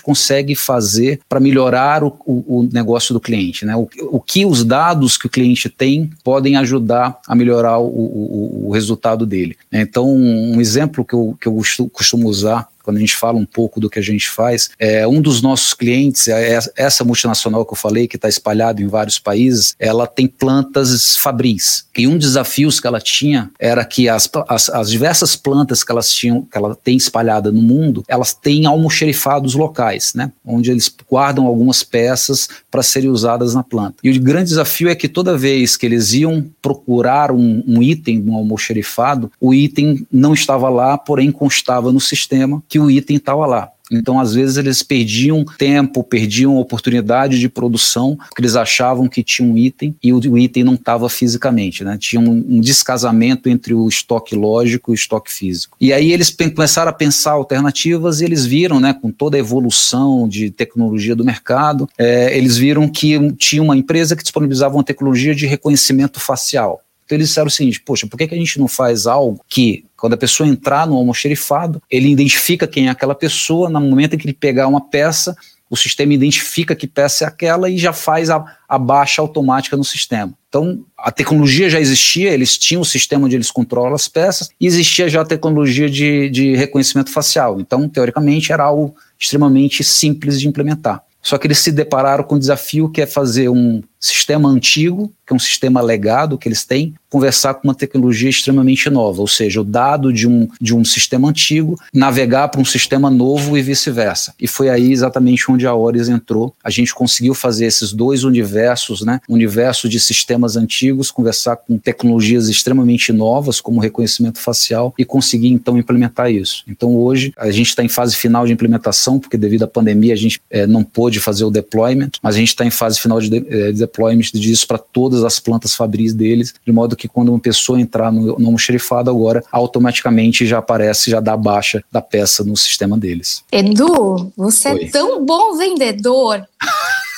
consegue 0.00 0.54
fazer 0.54 1.20
para 1.28 1.40
melhorar 1.40 2.02
o, 2.02 2.16
o, 2.24 2.60
o, 2.60 2.68
negócio 2.72 3.12
do 3.12 3.20
cliente, 3.20 3.64
né? 3.64 3.76
O, 3.76 3.88
o 4.10 4.20
que 4.20 4.44
os 4.54 4.64
dados 4.64 5.16
que 5.16 5.26
o 5.26 5.30
cliente 5.30 5.68
tem 5.68 6.10
podem 6.22 6.56
ajudar 6.56 7.18
a 7.26 7.34
melhorar 7.34 7.78
o, 7.78 7.86
o, 7.86 8.68
o 8.68 8.70
resultado 8.70 9.26
dele. 9.26 9.56
Então, 9.72 10.08
um 10.08 10.60
exemplo 10.60 11.04
que 11.04 11.14
eu, 11.14 11.36
que 11.40 11.48
eu 11.48 11.60
costumo 11.92 12.28
usar 12.28 12.68
quando 12.84 12.98
a 12.98 13.00
gente 13.00 13.16
fala 13.16 13.38
um 13.38 13.46
pouco 13.46 13.80
do 13.80 13.88
que 13.88 13.98
a 13.98 14.02
gente 14.02 14.28
faz, 14.28 14.70
é, 14.78 15.08
um 15.08 15.20
dos 15.20 15.40
nossos 15.40 15.72
clientes, 15.72 16.28
é 16.28 16.58
essa 16.76 17.02
multinacional 17.02 17.64
que 17.64 17.72
eu 17.72 17.76
falei, 17.76 18.06
que 18.06 18.16
está 18.16 18.28
espalhado 18.28 18.82
em 18.82 18.86
vários 18.86 19.18
países, 19.18 19.74
ela 19.78 20.06
tem 20.06 20.26
plantas 20.26 21.16
fabris. 21.16 21.86
E 21.96 22.06
um 22.06 22.18
dos 22.18 22.28
desafios 22.28 22.78
que 22.78 22.86
ela 22.86 23.00
tinha 23.00 23.50
era 23.58 23.84
que 23.84 24.08
as, 24.08 24.28
as, 24.48 24.68
as 24.68 24.90
diversas 24.90 25.34
plantas 25.34 25.82
que 25.82 25.90
elas 25.90 26.12
tinham, 26.12 26.42
que 26.42 26.58
ela 26.58 26.74
tem 26.74 26.96
espalhada 26.96 27.50
no 27.50 27.62
mundo, 27.62 28.04
elas 28.06 28.34
têm 28.34 28.66
almoxerifados 28.66 29.54
locais, 29.54 30.12
né? 30.14 30.30
Onde 30.44 30.70
eles 30.70 30.92
guardam 31.10 31.46
algumas 31.46 31.82
peças 31.82 32.48
para 32.70 32.82
serem 32.82 33.10
usadas 33.10 33.54
na 33.54 33.62
planta. 33.62 33.96
E 34.02 34.10
o 34.10 34.20
grande 34.20 34.48
desafio 34.48 34.88
é 34.88 34.94
que 34.94 35.08
toda 35.08 35.38
vez 35.38 35.76
que 35.76 35.86
eles 35.86 36.12
iam 36.12 36.44
procurar 36.60 37.30
um, 37.30 37.62
um 37.66 37.82
item 37.82 38.18
no 38.18 38.34
almoxerifado, 38.34 39.30
o 39.40 39.54
item 39.54 40.06
não 40.12 40.34
estava 40.34 40.68
lá, 40.68 40.98
porém 40.98 41.30
constava 41.30 41.92
no 41.92 42.00
sistema 42.00 42.62
que 42.74 42.78
o 42.80 42.90
item 42.90 43.18
estava 43.18 43.46
lá. 43.46 43.70
Então, 43.92 44.18
às 44.18 44.34
vezes, 44.34 44.56
eles 44.56 44.82
perdiam 44.82 45.44
tempo, 45.44 46.02
perdiam 46.02 46.56
oportunidade 46.56 47.38
de 47.38 47.48
produção, 47.48 48.16
porque 48.16 48.40
eles 48.40 48.56
achavam 48.56 49.06
que 49.06 49.22
tinha 49.22 49.48
um 49.48 49.56
item 49.56 49.94
e 50.02 50.12
o, 50.12 50.36
item 50.36 50.64
não 50.64 50.74
estava 50.74 51.08
fisicamente, 51.08 51.84
né? 51.84 51.96
Tinha 51.96 52.20
um, 52.20 52.44
um, 52.48 52.60
descasamento 52.60 53.48
entre 53.48 53.74
o 53.74 53.86
estoque 53.86 54.34
lógico 54.34 54.90
e 54.90 54.94
o 54.94 54.96
estoque 54.96 55.32
físico. 55.32 55.76
E 55.80 55.92
aí 55.92 56.10
eles 56.10 56.34
começaram 56.52 56.90
a 56.90 56.94
pensar 56.94 57.32
alternativas 57.32 58.20
e 58.20 58.24
eles 58.24 58.44
viram, 58.44 58.80
né, 58.80 58.92
com 58.92 59.12
toda 59.12 59.36
a 59.36 59.40
evolução 59.40 60.28
de 60.28 60.50
tecnologia 60.50 61.14
do 61.14 61.24
mercado, 61.24 61.88
é, 61.96 62.36
eles 62.36 62.56
viram 62.56 62.88
que 62.88 63.32
tinha 63.34 63.62
uma 63.62 63.76
empresa 63.76 64.16
que 64.16 64.22
disponibilizava 64.22 64.74
uma 64.74 64.82
tecnologia 64.82 65.32
de 65.32 65.46
reconhecimento 65.46 66.18
facial. 66.18 66.80
Então 67.04 67.16
eles 67.16 67.28
disseram 67.28 67.48
o 67.48 67.50
seguinte: 67.50 67.80
poxa, 67.80 68.06
por 68.06 68.16
que, 68.16 68.28
que 68.28 68.34
a 68.34 68.38
gente 68.38 68.58
não 68.58 68.68
faz 68.68 69.06
algo 69.06 69.40
que, 69.48 69.84
quando 69.96 70.14
a 70.14 70.18
pessoa 70.18 70.48
entrar 70.48 70.86
no 70.86 70.96
almoxerifado, 70.96 71.82
ele 71.90 72.10
identifica 72.10 72.66
quem 72.66 72.88
é 72.88 72.90
aquela 72.90 73.14
pessoa, 73.14 73.68
no 73.68 73.80
momento 73.80 74.14
em 74.14 74.18
que 74.18 74.26
ele 74.26 74.34
pegar 74.34 74.68
uma 74.68 74.80
peça, 74.80 75.36
o 75.68 75.76
sistema 75.76 76.14
identifica 76.14 76.76
que 76.76 76.86
peça 76.86 77.24
é 77.24 77.28
aquela 77.28 77.68
e 77.68 77.78
já 77.78 77.92
faz 77.92 78.30
a, 78.30 78.44
a 78.68 78.78
baixa 78.78 79.20
automática 79.20 79.76
no 79.76 79.84
sistema. 79.84 80.32
Então, 80.48 80.84
a 80.96 81.10
tecnologia 81.10 81.68
já 81.68 81.80
existia, 81.80 82.30
eles 82.30 82.56
tinham 82.56 82.82
o 82.82 82.84
sistema 82.84 83.26
onde 83.26 83.34
eles 83.34 83.50
controlam 83.50 83.94
as 83.94 84.06
peças, 84.06 84.50
e 84.60 84.66
existia 84.66 85.08
já 85.08 85.22
a 85.22 85.24
tecnologia 85.24 85.90
de, 85.90 86.30
de 86.30 86.54
reconhecimento 86.54 87.10
facial. 87.10 87.60
Então, 87.60 87.88
teoricamente, 87.88 88.52
era 88.52 88.62
algo 88.62 88.94
extremamente 89.18 89.82
simples 89.82 90.40
de 90.40 90.46
implementar. 90.46 91.02
Só 91.20 91.38
que 91.38 91.46
eles 91.46 91.58
se 91.58 91.72
depararam 91.72 92.22
com 92.22 92.36
o 92.36 92.38
desafio 92.38 92.88
que 92.88 93.00
é 93.00 93.06
fazer 93.06 93.48
um 93.48 93.82
sistema 94.04 94.50
antigo, 94.50 95.10
que 95.26 95.32
é 95.32 95.36
um 95.36 95.38
sistema 95.38 95.80
legado 95.80 96.36
que 96.36 96.46
eles 96.46 96.64
têm, 96.64 96.94
conversar 97.08 97.54
com 97.54 97.68
uma 97.68 97.74
tecnologia 97.74 98.28
extremamente 98.28 98.90
nova, 98.90 99.20
ou 99.20 99.28
seja, 99.28 99.60
o 99.60 99.64
dado 99.64 100.12
de 100.12 100.28
um, 100.28 100.48
de 100.60 100.74
um 100.74 100.84
sistema 100.84 101.28
antigo 101.28 101.78
navegar 101.92 102.48
para 102.48 102.60
um 102.60 102.64
sistema 102.64 103.08
novo 103.08 103.56
e 103.56 103.62
vice-versa. 103.62 104.34
E 104.38 104.46
foi 104.46 104.68
aí 104.68 104.92
exatamente 104.92 105.50
onde 105.50 105.66
a 105.66 105.74
Ores 105.74 106.08
entrou. 106.08 106.54
A 106.62 106.70
gente 106.70 106.92
conseguiu 106.92 107.32
fazer 107.32 107.66
esses 107.66 107.92
dois 107.92 108.24
universos, 108.24 109.02
né? 109.02 109.20
universo 109.28 109.88
de 109.88 109.98
sistemas 109.98 110.56
antigos, 110.56 111.10
conversar 111.10 111.56
com 111.56 111.78
tecnologias 111.78 112.48
extremamente 112.48 113.12
novas, 113.12 113.60
como 113.60 113.80
reconhecimento 113.80 114.40
facial, 114.40 114.92
e 114.98 115.04
conseguir 115.04 115.48
então 115.48 115.78
implementar 115.78 116.30
isso. 116.30 116.64
Então 116.68 116.94
hoje 116.94 117.32
a 117.38 117.50
gente 117.50 117.68
está 117.68 117.82
em 117.82 117.88
fase 117.88 118.16
final 118.16 118.44
de 118.44 118.52
implementação, 118.52 119.18
porque 119.18 119.38
devido 119.38 119.62
à 119.62 119.68
pandemia 119.68 120.12
a 120.12 120.16
gente 120.16 120.40
é, 120.50 120.66
não 120.66 120.82
pôde 120.82 121.20
fazer 121.20 121.44
o 121.44 121.50
deployment, 121.50 122.10
mas 122.20 122.34
a 122.34 122.38
gente 122.38 122.48
está 122.48 122.66
em 122.66 122.70
fase 122.70 123.00
final 123.00 123.20
de, 123.20 123.30
de, 123.30 123.46
eh, 123.48 123.72
de 123.72 123.84
deployment 123.94 124.32
disso 124.34 124.66
para 124.66 124.78
todas 124.78 125.22
as 125.22 125.38
plantas 125.38 125.74
fabris 125.74 126.12
deles, 126.12 126.52
de 126.66 126.72
modo 126.72 126.96
que 126.96 127.06
quando 127.06 127.28
uma 127.28 127.38
pessoa 127.38 127.80
entrar 127.80 128.10
no, 128.10 128.38
no 128.38 128.46
almoxerifado 128.46 129.08
agora, 129.08 129.42
automaticamente 129.52 130.44
já 130.44 130.58
aparece, 130.58 131.10
já 131.10 131.20
dá 131.20 131.36
baixa 131.36 131.82
da 131.90 132.02
peça 132.02 132.42
no 132.42 132.56
sistema 132.56 132.98
deles. 132.98 133.44
Edu, 133.52 134.32
você 134.36 134.68
é 134.68 134.72
Oi. 134.72 134.84
é 134.84 134.90
tão 134.90 135.24
bom 135.24 135.56
vendedor 135.56 136.44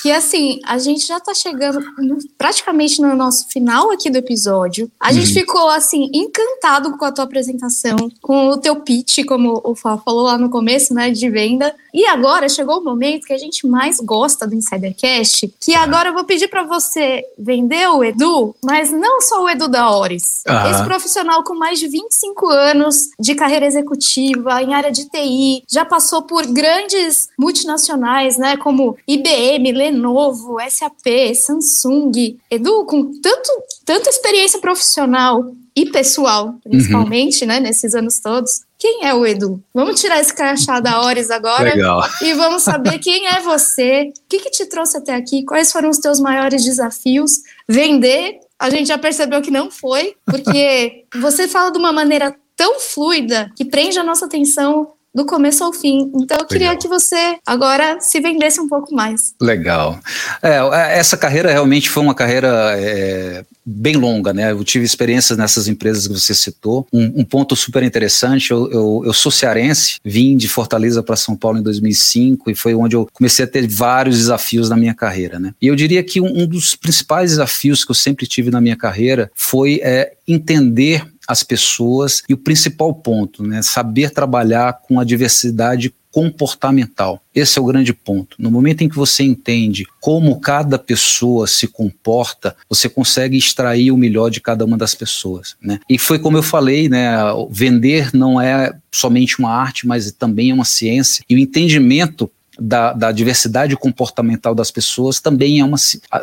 que 0.07 0.13
assim, 0.13 0.61
a 0.65 0.79
gente 0.79 1.05
já 1.05 1.19
tá 1.19 1.35
chegando 1.35 1.81
no, 1.99 2.19
praticamente 2.39 3.03
no 3.03 3.17
nosso 3.17 3.49
final 3.49 3.91
aqui 3.91 4.09
do 4.09 4.19
episódio. 4.19 4.89
A 5.01 5.09
uhum. 5.09 5.15
gente 5.15 5.33
ficou 5.33 5.69
assim 5.69 6.09
encantado 6.15 6.97
com 6.97 7.05
a 7.05 7.11
tua 7.11 7.25
apresentação, 7.25 7.97
com 8.23 8.51
o 8.51 8.57
teu 8.57 8.77
pitch, 8.77 9.25
como 9.27 9.61
o 9.65 9.75
Fá 9.75 9.99
falou 9.99 10.23
lá 10.23 10.39
no 10.39 10.49
começo, 10.49 10.95
né, 10.95 11.11
de 11.11 11.29
venda. 11.29 11.75
E 11.93 12.07
agora 12.07 12.49
chegou 12.49 12.79
o 12.79 12.85
momento 12.85 13.27
que 13.27 13.33
a 13.33 13.39
gente 13.39 13.67
mais 13.67 13.99
gosta 13.99 14.47
do 14.47 14.55
Insidercast, 14.55 15.53
que 15.59 15.73
uhum. 15.73 15.79
agora 15.79 16.11
eu 16.11 16.15
vou 16.15 16.23
pedir 16.23 16.47
para 16.47 16.63
você 16.63 17.25
vender 17.37 17.89
o 17.89 18.05
Edu, 18.05 18.55
mas 18.63 18.93
não 18.93 19.21
só 19.21 19.43
o 19.43 19.49
Edu 19.49 19.67
da 19.67 19.91
Ores. 19.91 20.45
Uhum. 20.47 20.71
Esse 20.71 20.85
profissional 20.85 21.43
com 21.43 21.57
mais 21.57 21.81
de 21.81 21.89
25 21.89 22.47
anos 22.49 23.09
de 23.19 23.35
carreira 23.35 23.67
executiva 23.67 24.63
em 24.63 24.73
área 24.73 24.93
de 24.93 25.09
TI, 25.09 25.65
já 25.69 25.85
passou 25.85 26.23
por 26.23 26.47
grandes 26.47 27.29
multinacionais, 27.37 28.39
né, 28.39 28.57
como 28.57 28.97
IBM, 29.09 29.73
Lenovo, 29.73 29.96
Lenovo, 29.97 30.59
SAP, 30.69 31.35
Samsung. 31.35 32.39
Edu, 32.51 32.85
com 32.85 33.21
tanto, 33.21 33.51
tanta 33.85 34.11
experiência 34.11 34.61
profissional 34.61 35.53
e 35.75 35.87
pessoal, 35.87 36.55
principalmente, 36.63 37.43
uhum. 37.43 37.49
né, 37.49 37.61
nesses 37.61 37.95
anos 37.95 38.21
todos. 38.21 38.63
Quem 38.79 39.05
é 39.05 39.15
o 39.15 39.27
Edu? 39.27 39.63
Vamos 39.75 40.01
tirar 40.01 40.21
esse 40.21 40.35
crachá 40.35 40.81
da 40.81 41.01
Horas 41.01 41.31
agora 41.31 41.75
Legal. 41.75 42.03
e 42.23 42.33
vamos 42.35 42.63
saber 42.63 42.99
quem 42.99 43.27
é 43.27 43.41
você, 43.41 44.11
o 44.11 44.29
que, 44.29 44.39
que 44.39 44.51
te 44.51 44.67
trouxe 44.67 44.97
até 44.97 45.15
aqui, 45.15 45.45
quais 45.45 45.73
foram 45.73 45.91
os 45.91 45.99
teus 45.99 46.21
maiores 46.21 46.65
desafios. 46.65 47.33
Vender, 47.69 48.41
a 48.59 48.71
gente 48.71 48.87
já 48.87 48.97
percebeu 48.97 49.43
que 49.43 49.51
não 49.51 49.71
foi, 49.71 50.15
porque 50.25 51.05
você 51.15 51.47
fala 51.47 51.71
de 51.71 51.79
uma 51.79 51.93
maneira 51.93 52.35
tão 52.57 52.81
fluida 52.81 53.53
que 53.55 53.65
prende 53.65 53.99
a 53.99 54.03
nossa 54.03 54.25
atenção 54.25 54.93
do 55.17 55.25
começo 55.25 55.65
ao 55.65 55.73
fim. 55.73 56.13
Então 56.15 56.37
eu 56.39 56.45
queria 56.45 56.69
Legal. 56.69 56.83
que 56.83 56.89
você 56.89 57.39
agora 57.47 57.99
se 58.03 58.21
vendesse 58.21 58.61
um 58.61 58.69
pouco 58.69 58.95
mais. 58.95 59.35
Legal. 59.41 59.99
É, 60.43 60.59
é, 60.59 60.99
essa 60.99 61.17
carreira 61.17 61.51
realmente 61.51 61.89
foi 61.89 62.03
uma 62.03 62.15
carreira 62.15 62.75
é, 62.77 63.43
bem 63.65 63.97
longa, 63.97 64.35
né? 64.35 64.53
Eu 64.53 64.63
tive 64.63 64.85
experiências 64.85 65.39
nessas 65.39 65.69
empresas 65.69 66.07
que 66.07 66.13
você 66.13 66.35
citou. 66.35 66.87
Um, 66.93 67.21
um 67.21 67.25
ponto 67.25 67.57
super 67.57 67.83
interessante, 67.83 68.51
eu, 68.51 68.71
eu, 68.71 69.03
eu, 69.07 69.13
sou 69.15 69.33
cearense, 69.33 69.97
vim 70.05 70.37
de 70.37 70.49
Fortaleza 70.49 71.03
para 71.03 71.17
São 71.17 71.35
Paulo 71.35 71.59
em 71.59 71.63
2005 71.63 72.51
e 72.51 72.55
foi 72.55 72.75
onde 72.75 72.95
eu 72.95 73.09
comecei 73.11 73.47
a 73.47 73.49
ter 73.49 73.67
vários 73.67 74.19
desafios 74.19 74.69
na 74.69 74.77
minha 74.77 74.93
carreira, 74.93 75.39
né? 75.39 75.55
E 75.63 75.67
eu 75.67 75.75
diria 75.75 76.05
que 76.05 76.21
um, 76.21 76.43
um 76.43 76.47
dos 76.47 76.75
principais 76.75 77.31
desafios 77.31 77.87
que 77.87 77.91
eu 77.91 77.95
sempre 77.95 78.27
tive 78.27 78.51
na 78.51 78.61
minha 78.61 78.77
carreira 78.77 79.31
foi 79.35 79.81
é, 79.83 80.13
entender 80.29 81.07
as 81.27 81.43
pessoas 81.43 82.23
e 82.29 82.35
o 82.35 82.39
principal 82.39 82.95
ponto, 82.95 83.43
né, 83.43 83.63
saber 83.63 84.11
trabalhar 84.11 84.75
com 84.75 85.01
a 85.01 85.05
diversidade 85.05 85.93
comportamental. 86.17 87.21
Esse 87.35 87.59
é 87.59 87.63
o 87.63 87.67
grande 87.67 87.93
ponto. 87.93 88.37
No 88.39 88.51
momento 88.51 88.81
em 88.81 88.89
que 88.89 88.97
você 88.97 89.23
entende 89.23 89.87
como 90.01 90.41
cada 90.41 90.79
pessoa 90.79 91.47
se 91.47 91.69
comporta, 91.69 92.57
você 92.71 92.89
consegue 92.89 93.37
extrair 93.37 93.91
o 93.91 93.99
melhor 93.99 94.31
de 94.31 94.41
cada 94.41 94.65
uma 94.65 94.79
das 94.79 94.95
pessoas. 94.95 95.57
Né? 95.61 95.79
E 95.91 95.99
foi 95.99 96.19
como 96.19 96.39
eu 96.39 96.43
falei, 96.43 96.89
né? 96.89 97.19
Vender 97.51 98.15
não 98.15 98.41
é 98.41 98.75
somente 98.91 99.39
uma 99.39 99.51
arte, 99.51 99.87
mas 99.87 100.11
também 100.11 100.51
é 100.51 100.55
uma 100.55 100.65
ciência. 100.65 101.23
E 101.29 101.35
o 101.35 101.39
entendimento 101.39 102.31
da, 102.59 102.93
da, 102.93 103.13
diversidade 103.13 103.77
comportamental 103.77 104.55
das 104.55 104.71
pessoas 104.71 105.21
também 105.21 105.61
é 105.61 105.65
uma, 105.65 105.77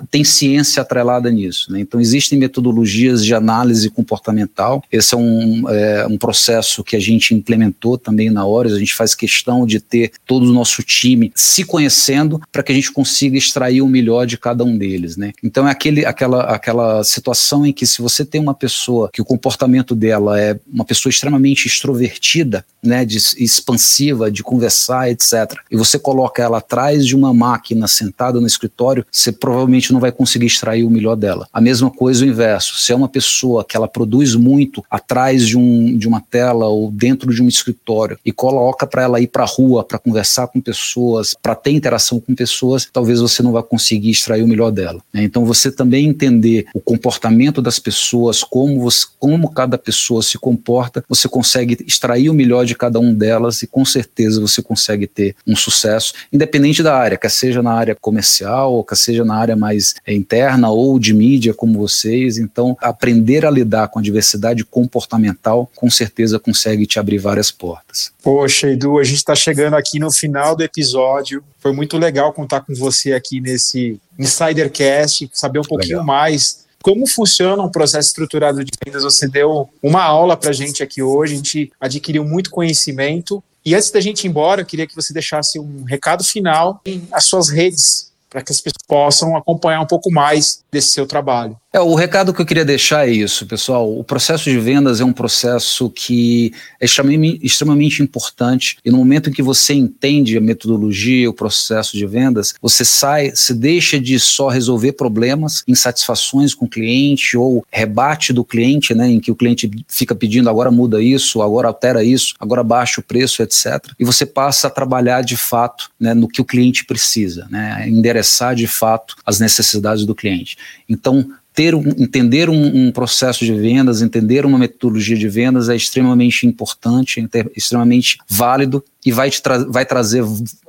tem 0.10 0.24
ciência 0.24 0.82
atrelada 0.82 1.30
nisso. 1.30 1.72
Né? 1.72 1.80
Então, 1.80 2.00
existem 2.00 2.38
metodologias 2.38 3.24
de 3.24 3.34
análise 3.34 3.90
comportamental. 3.90 4.84
Esse 4.92 5.14
é 5.14 5.18
um, 5.18 5.70
é 5.70 6.08
um 6.08 6.18
processo 6.18 6.84
que 6.84 6.96
a 6.96 7.00
gente 7.00 7.34
implementou 7.34 7.98
também 7.98 8.30
na 8.30 8.46
Horus. 8.46 8.74
A 8.74 8.80
gente 8.80 8.94
faz 8.94 9.16
questão 9.16 9.66
de 9.66 9.80
ter 9.80 10.12
todo 10.26 10.44
o 10.50 10.54
nosso 10.54 10.84
time 10.84 11.32
se 11.36 11.64
conhecendo 11.64 12.42
para 12.52 12.64
que 12.64 12.72
a 12.72 12.76
gente 12.76 12.92
consiga 12.92 13.38
extrair 13.38 13.82
o 13.82 13.88
melhor 13.88 14.26
de 14.26 14.38
cada 14.38 14.64
um 14.64 14.78
deles. 14.78 15.18
Né? 15.18 15.34
Então, 15.44 15.68
é 15.68 15.72
aquele, 15.72 16.06
aquela, 16.06 16.44
aquela 16.44 17.04
situação 17.04 17.66
em 17.66 17.74
que, 17.74 17.86
se 17.86 18.02
você 18.02 18.26
tem 18.26 18.42
uma 18.42 18.54
pessoa 18.54 19.10
que 19.12 19.22
o 19.22 19.26
comportamento 19.26 19.96
dela 19.96 20.40
é 20.40 20.60
uma 20.72 20.86
pessoa 20.86 21.10
extremamente 21.10 21.68
extrovertida, 21.68 22.66
né, 22.84 23.06
de, 23.06 23.18
expansiva, 23.38 24.30
de 24.30 24.44
conversar, 24.44 25.10
etc., 25.10 25.56
e 25.72 25.78
você 25.78 25.98
coloca 25.98 26.23
coloca 26.24 26.42
ela 26.42 26.60
atrás 26.60 27.06
de 27.06 27.16
uma 27.16 27.34
máquina 27.34 27.88
sentada 27.88 28.40
no 28.40 28.48
escritório, 28.48 29.06
você 29.12 29.32
provavelmente 29.32 29.92
não 29.92 30.00
vai 30.00 30.12
conseguir 30.12 30.46
extrair 30.46 30.86
o 30.86 30.90
melhor 30.90 31.16
dela. 31.16 31.48
A 31.52 31.60
mesma 31.60 31.92
coisa 31.92 32.24
o 32.24 32.28
inverso. 32.28 32.80
Se 32.80 32.94
é 32.94 32.96
uma 32.96 33.10
pessoa 33.10 33.66
que 33.66 33.76
ela 33.76 33.88
produz 33.88 34.36
muito 34.36 34.84
atrás 34.90 35.46
de, 35.46 35.58
um, 35.58 35.98
de 35.98 36.08
uma 36.08 36.22
tela 36.22 36.68
ou 36.68 36.90
dentro 36.90 37.34
de 37.34 37.44
um 37.44 37.48
escritório 37.48 38.18
e 38.26 38.32
coloca 38.32 38.88
para 38.88 39.04
ela 39.04 39.20
ir 39.20 39.28
para 39.28 39.44
a 39.44 39.48
rua 39.48 39.84
para 39.84 40.00
conversar 40.00 40.48
com 40.48 40.62
pessoas, 40.62 41.36
para 41.42 41.56
ter 41.56 41.72
interação 41.72 42.20
com 42.20 42.34
pessoas, 42.34 42.88
talvez 42.92 43.20
você 43.20 43.44
não 43.44 43.52
vá 43.52 43.62
conseguir 43.62 44.12
extrair 44.12 44.44
o 44.44 44.48
melhor 44.48 44.72
dela. 44.72 45.02
Né? 45.14 45.24
Então 45.24 45.44
você 45.46 45.72
também 45.72 46.08
entender 46.08 46.68
o 46.74 46.80
comportamento 46.80 47.62
das 47.62 47.80
pessoas, 47.80 48.44
como, 48.44 48.80
você, 48.80 49.06
como 49.20 49.52
cada 49.52 49.78
pessoa 49.78 50.24
se 50.24 50.38
comporta, 50.38 51.04
você 51.10 51.28
consegue 51.28 51.78
extrair 51.86 52.30
o 52.30 52.34
melhor 52.34 52.66
de 52.66 52.76
cada 52.76 53.00
um 53.00 53.14
delas 53.14 53.62
e 53.62 53.68
com 53.68 53.84
certeza 53.84 54.40
você 54.40 54.62
consegue 54.62 55.06
ter 55.06 55.36
um 55.46 55.56
sucesso 55.56 56.13
independente 56.32 56.84
da 56.84 56.96
área, 56.96 57.18
quer 57.18 57.30
seja 57.30 57.62
na 57.62 57.74
área 57.74 57.96
comercial, 57.96 58.74
ou 58.74 58.84
quer 58.84 58.96
seja 58.96 59.24
na 59.24 59.36
área 59.36 59.56
mais 59.56 59.96
é, 60.06 60.14
interna 60.14 60.70
ou 60.70 60.98
de 61.00 61.14
mídia, 61.14 61.54
como 61.54 61.80
vocês. 61.80 62.38
Então, 62.38 62.78
aprender 62.82 63.46
a 63.46 63.52
lidar 63.52 63.88
com 63.88 64.00
a 64.00 64.02
diversidade 64.02 64.64
comportamental, 64.64 65.70
com 65.76 65.90
certeza 65.90 66.40
consegue 66.40 66.86
te 66.86 67.00
abrir 67.00 67.18
várias 67.18 67.52
portas. 67.52 68.12
Poxa, 68.22 68.70
Edu, 68.70 69.00
a 69.00 69.04
gente 69.04 69.18
está 69.18 69.36
chegando 69.36 69.76
aqui 69.76 70.00
no 70.00 70.12
final 70.12 70.56
do 70.56 70.64
episódio. 70.64 71.44
Foi 71.60 71.72
muito 71.72 71.98
legal 71.98 72.34
contar 72.34 72.62
com 72.62 72.74
você 72.74 73.14
aqui 73.14 73.40
nesse 73.40 74.00
Insidercast, 74.18 75.30
saber 75.34 75.60
um 75.60 75.64
pouquinho 75.64 76.00
legal. 76.00 76.06
mais 76.06 76.64
como 76.84 77.08
funciona 77.08 77.64
um 77.64 77.72
processo 77.72 78.10
estruturado 78.10 78.64
de 78.64 78.72
vendas. 78.86 79.04
Você 79.04 79.26
deu 79.28 79.70
uma 79.82 80.04
aula 80.04 80.36
para 80.36 80.50
a 80.50 80.54
gente 80.54 80.84
aqui 80.84 81.02
hoje, 81.02 81.34
a 81.34 81.38
gente 81.38 81.72
adquiriu 81.80 82.26
muito 82.26 82.52
conhecimento 82.52 83.42
e 83.66 83.74
antes 83.76 83.92
da 83.92 84.02
gente 84.02 84.26
ir 84.26 84.28
embora, 84.28 84.62
eu 84.62 84.66
queria 84.66 84.88
que 84.88 84.96
você 84.96 85.14
deixasse 85.14 85.60
um 85.60 85.84
recado 85.84 86.24
final 86.24 86.82
em 86.86 87.08
as 87.12 87.26
suas 87.26 87.50
redes, 87.50 88.12
para 88.30 88.42
que 88.42 88.52
as 88.52 88.60
pessoas 88.60 88.84
possam 88.88 89.38
acompanhar 89.38 89.80
um 89.82 89.88
pouco 89.88 90.12
mais 90.12 90.64
desse 90.72 90.90
seu 90.90 91.06
trabalho. 91.06 91.58
É, 91.76 91.80
o 91.80 91.96
recado 91.96 92.32
que 92.32 92.40
eu 92.40 92.46
queria 92.46 92.64
deixar 92.64 93.10
é 93.10 93.12
isso, 93.12 93.48
pessoal. 93.48 93.98
O 93.98 94.04
processo 94.04 94.48
de 94.48 94.60
vendas 94.60 95.02
é 95.02 95.04
um 95.04 95.12
processo 95.12 95.90
que 95.90 96.54
é 96.80 96.86
extremamente, 96.86 98.04
importante 98.04 98.78
e 98.86 98.92
no 98.92 98.98
momento 98.98 99.32
em 99.32 99.34
que 99.34 99.42
você 99.42 99.74
entende 99.74 100.38
a 100.38 100.42
metodologia, 100.42 101.28
o 101.28 101.34
processo 101.34 101.98
de 101.98 102.06
vendas, 102.06 102.54
você 102.62 102.86
sai, 102.86 103.32
se 103.34 103.56
deixa 103.56 104.00
de 104.00 104.20
só 104.20 104.50
resolver 104.50 104.92
problemas, 104.92 105.64
insatisfações 105.68 106.54
com 106.54 106.66
o 106.66 106.70
cliente 106.70 107.36
ou 107.36 107.66
rebate 107.72 108.32
do 108.32 108.46
cliente, 108.46 108.94
né, 108.94 109.10
em 109.10 109.20
que 109.20 109.32
o 109.32 109.36
cliente 109.36 109.72
fica 109.88 110.14
pedindo 110.14 110.52
agora 110.52 110.70
muda 110.70 111.02
isso, 111.02 111.42
agora 111.42 111.70
altera 111.70 112.04
isso, 112.04 112.36
agora 112.40 112.64
baixa 112.64 113.02
o 113.02 113.04
preço, 113.04 113.42
etc. 113.42 113.84
E 114.00 114.06
você 114.06 114.28
passa 114.28 114.68
a 114.68 114.70
trabalhar 114.70 115.24
de 115.24 115.36
fato 115.36 115.90
né, 116.00 116.14
no 116.14 116.28
que 116.28 116.40
o 116.40 116.46
cliente 116.46 116.86
precisa, 116.86 117.48
né, 117.50 117.90
endereçar 117.90 118.54
de 118.54 118.68
fato 118.68 119.16
as 119.26 119.40
necessidades 119.40 120.06
do 120.06 120.14
cliente. 120.14 120.56
Então, 120.88 121.28
ter 121.54 121.76
um, 121.76 121.88
entender 121.98 122.50
um, 122.50 122.88
um, 122.88 122.92
processo 122.92 123.46
de 123.46 123.54
vendas, 123.54 124.02
entender 124.02 124.46
uma 124.46 124.58
metodologia 124.58 125.16
de 125.16 125.30
vendas 125.30 125.70
é 125.70 125.76
extremamente 125.76 126.48
importante, 126.48 127.20
é 127.34 127.46
extremamente 127.56 128.18
válido 128.28 128.84
e 129.06 129.12
vai, 129.12 129.30
te 129.30 129.42
tra 129.42 129.60
vai 129.66 129.86
trazer 129.86 130.24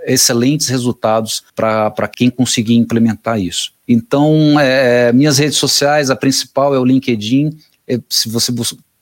excelentes 0.06 0.68
resultados 0.68 1.42
para 1.54 2.08
quem 2.08 2.28
conseguir 2.28 2.74
implementar 2.74 3.40
isso. 3.40 3.72
Então, 3.88 4.58
é, 4.60 5.12
minhas 5.12 5.38
redes 5.38 5.56
sociais, 5.56 6.10
a 6.10 6.16
principal 6.16 6.74
é 6.74 6.78
o 6.78 6.84
LinkedIn. 6.84 7.56
É, 7.88 7.98
se 8.08 8.28
você 8.28 8.52